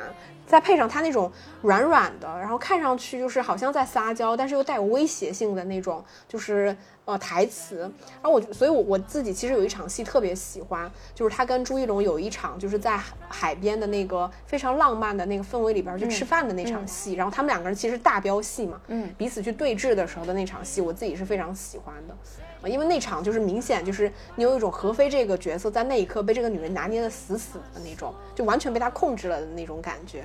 [0.51, 1.31] 再配上它那种
[1.63, 6.77] 软软的，然后看上去就是好像在撒娇，但是又带有威胁性的那种，就是
[7.11, 7.81] 呃台词。
[8.23, 12.99] 然后我，所以我我自己其实有一场戏特别喜欢，就是他跟朱一龙有一场就是在
[13.29, 17.15] 海边的那个非常浪漫的那个氛围里边去吃饭的那场戏。
[17.15, 30.25] 然后他们两个人其实大飙戏嘛，嗯，彼此去对峙的时候的那场戏，我自己是非常喜欢的，因为那场就是明显就是你有一种何非这个角色在那一刻被这个女人拿捏的死死的那种，就完全被他控制了的那种感觉。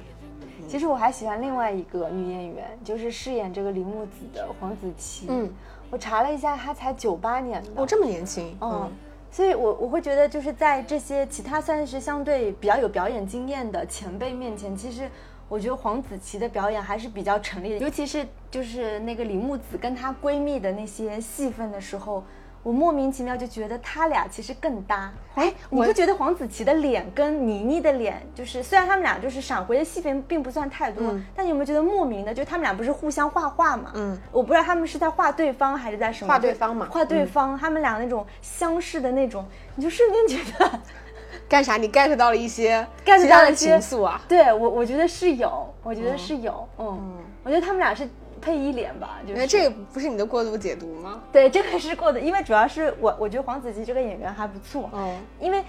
[0.67, 5.27] 其实我还喜欢另外一个女演员，就是饰演这个李木子的黄子琪。
[5.29, 5.47] 嗯，
[5.89, 8.57] 我查了一下，他才九八年的，哦，这么年轻。
[8.61, 8.91] 嗯，
[9.31, 15.09] 所以我我会觉得，就是在这些其他算是相对比较有表演经验的前辈面前，其实
[15.47, 22.23] 我觉得黄子琪的表演还是比较成立的，尤其是就是那个李木子跟她闺蜜的那些戏份的时候。
[22.65, 25.13] 我莫名其妙就觉得他俩其实更搭。
[25.35, 33.91] 哎，你不觉得黄子琪的脸跟倪妮的脸，就是虽然他们俩就是闪回的戏份并不算太多，但你有没有觉得莫名的，就他们俩不是互相画画嘛？
[33.93, 36.33] 嗯，我不知道他们是在画对方还是在什么？
[36.33, 36.87] 画对方嘛？
[36.89, 39.45] 画对方，他们俩那种相似的那种，
[39.75, 40.79] 你就瞬间觉得
[41.47, 41.77] 干啥？
[41.77, 44.19] 你 get 到了一些 get 到了情愫啊？
[44.27, 47.13] 对我，我觉得是有，我觉得是有，嗯，
[47.43, 48.09] 我觉得他们俩是。
[48.45, 49.47] 配一脸吧，就是。
[49.47, 51.19] 这个不是你的过度解读吗？
[51.31, 55.63] 对，这个是过的，因为主要是我我觉得黄子琪这个演员还不错，嗯，因为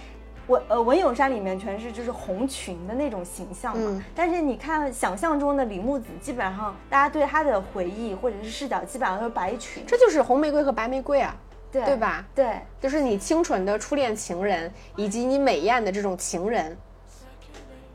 [0.47, 11.35] 我呃文咏珊里面全是就是红裙的那种形象嘛，但是你看想象中的李木子，基本上大家对她的回忆或者是视角基本上都是白裙，这就是红玫瑰和白玫瑰啊，
[11.72, 12.27] 对对吧？
[12.35, 16.77] 对，就是你清纯的初恋情人以及你美艳的这种情人。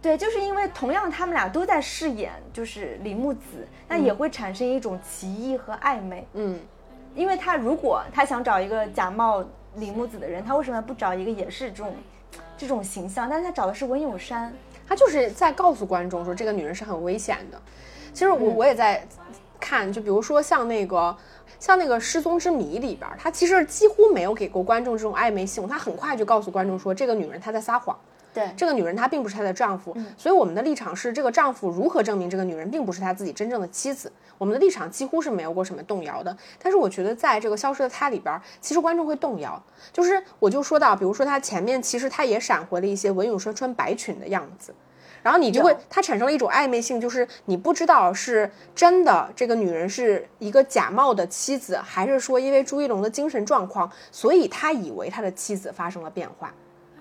[0.01, 6.27] 对，就是因为同样他们俩都在饰演就是李木子，那也会产生一种奇异和暧昧。
[6.33, 6.59] 嗯，
[7.13, 9.45] 因为他如果他想找一个假冒
[9.75, 11.95] 李木子的人，他为什么不找一个也是这种
[12.57, 13.29] 这种形象？
[13.29, 14.51] 但是他找的是文咏珊，
[14.87, 17.61] 他就是在告诉观众说这个女人是很危险的。
[18.11, 19.05] 其实我我也在
[19.59, 21.15] 看，就比如说像那个
[21.59, 27.95] 像那个失踪之谜里边，他其实几乎没有给过观众这种暧昧性，他很快就告诉观众说这个女人她在撒谎。
[28.33, 34.11] 对这个女人，她并不是她的丈夫，所以我们的立场是，这个丈夫如何证明这个女人并不是他自己真正的妻子？
[34.37, 36.35] 我们的立场几乎是没有过什么动摇的。
[36.61, 39.61] 但是我觉得，在这个消失的她里边，其实观众会动摇。
[39.91, 44.73] 就是我就说到，比如说她前面其实她也闪回了一些文咏珊穿白裙的样子，
[45.21, 56.51] 然后你就会她产生了一种暧昧性，就是你不知道是真的这个女人是一个假冒的妻子，还是说因为朱一龙的精神状况，所以他以为他的妻子发生了变化。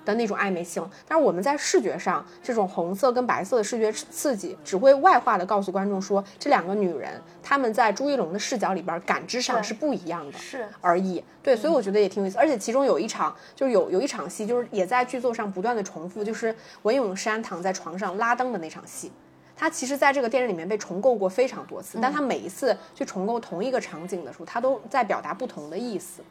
[0.04, 11.22] 的那种暧昧性，但是我们在视觉上，这种红色跟白色的视觉刺激，只会外化的告诉观众说，这两个女人她们在朱一龙的视角里边感知上是不一样的，是而已。
[11.42, 12.38] 对，所以我觉得也挺有意思。
[12.38, 19.10] 而且其中有一场，就是有有一场戏，就是也在剧作上不断的重复，就是文咏珊躺在床上拉灯的那场戏，
[19.56, 26.22] 她其实在这个电影里面被重构过非常多次，但她每一次去重构同一个场景的时候，她都在表达不同的意思。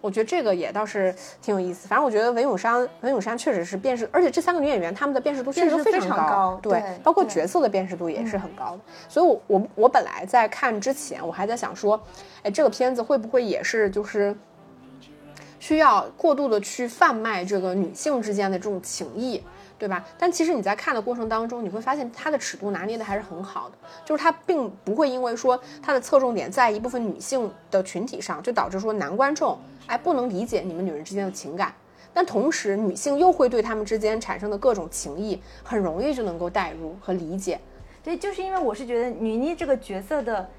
[0.00, 1.86] 我觉得这个也倒是挺有意思。
[1.88, 8.80] 反正我觉得文咏珊，文咏珊确实是辨识，而且这三个女演员她们的辨识度确实非常高对，对包括角色的辨识度也是很高的。
[9.08, 12.00] 所以我，我我本来在看之前，我还在想说，
[12.42, 14.34] 哎，这个片子会不会也是就是
[15.58, 19.42] 需要过度的去贩卖这个女性之间的这种情谊，
[19.78, 20.02] 对吧？
[20.16, 31.74] 但其实你在看的过程当中，你会发现它的尺度拿捏的还是很好的，就是它并不会因为说它的侧重点在一部分女性的群体上，就导致说男观众哎不能理解你们女人之间的情感。
[32.12, 37.60] 但同时，女性又会对他们之间产生的各种情谊，很容易就能够带入和理解。
[38.02, 40.50] 对，就是因为我是觉得倪妮这个角色的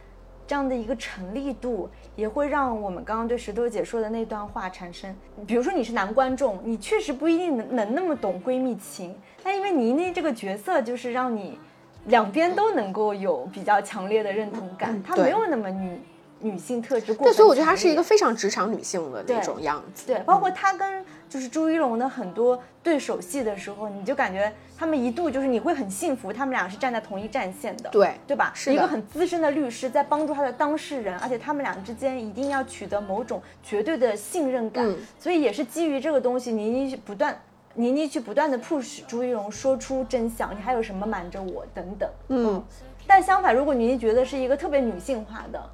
[0.47, 5.13] 这样的一个成立度，也会让我们刚刚对石头姐说的那段话产生。
[5.45, 9.13] 比如说你是男观众，你确实不一定能能那么懂闺蜜情，
[9.43, 11.59] 但因为倪妮这个角色，就是让你
[12.05, 15.99] 两边都能够有比较强烈的认同感，她没有那么女
[16.41, 20.07] 女性特质过对，所以我觉得她是一个非常职场女性的那种样子。
[20.07, 28.51] 对，包括她跟就是朱一龙的很多对手戏的时候，你就感觉他们一度就是你会很幸福，他们俩是站在同一战线的，对对吧？
[28.53, 37.39] 是一个很资深的律师在帮助他的当事人，而且他们俩之间一定要取得某种绝对的信任感，嗯所以也是基于这个东西，倪妮去不断。
[37.73, 42.09] 倪妮去不断的 push 朱一龙说出真相，你还有什么瞒着我等等。
[42.27, 42.61] 嗯，
[43.07, 45.69] 但相反，如果倪妮觉得是一个特别女性化的，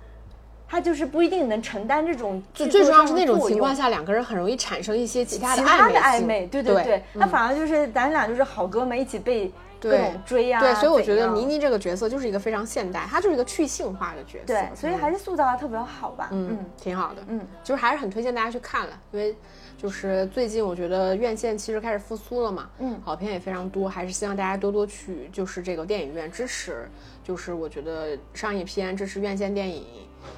[0.68, 14.45] 她就是不一定能承担这种就最重要是那种情况下，两个人很容易产生一些其他的暧暧昧，对对对，那反而就是咱俩就是好哥们一起被各对种追啊，对，所以我觉得倪妮这个角色就是一个非常现代，她就是一个去性化的角色。
[14.47, 14.97] 对，所以嗯。
[14.97, 19.36] 还是塑造的特别好吧，嗯嗯，挺好的，嗯，就是还是很推荐大家去看了，因为
[19.78, 22.99] 就是最近我觉得院线其实开始复苏了嘛，嗯。
[23.05, 26.89] 好片也非常多，还是希望大家多多去就是这个电影院支持，
[27.24, 29.86] 就是我觉得商业片支持院线电影，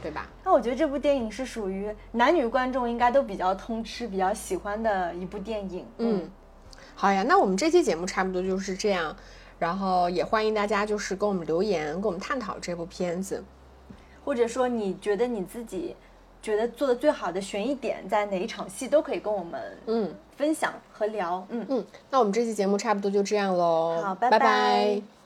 [0.01, 0.27] 对吧？
[0.43, 6.29] 那我觉得这部电影是属于男女观众应该都比较通吃、比较喜欢的一部电影，嗯，
[6.95, 9.15] 好呀，那我们这期节目差不多就是这样，
[9.57, 13.43] 然后也欢迎大家就是跟我们留言，跟我们探讨这部片子。
[14.25, 15.95] 或者说你觉得你自己
[16.41, 21.65] 觉得做的最好的悬疑点在哪一场戏，都可以跟我们嗯分享和聊，嗯。
[21.69, 25.18] 嗯，那我们这期节目差不多就这样喽，好拜拜拜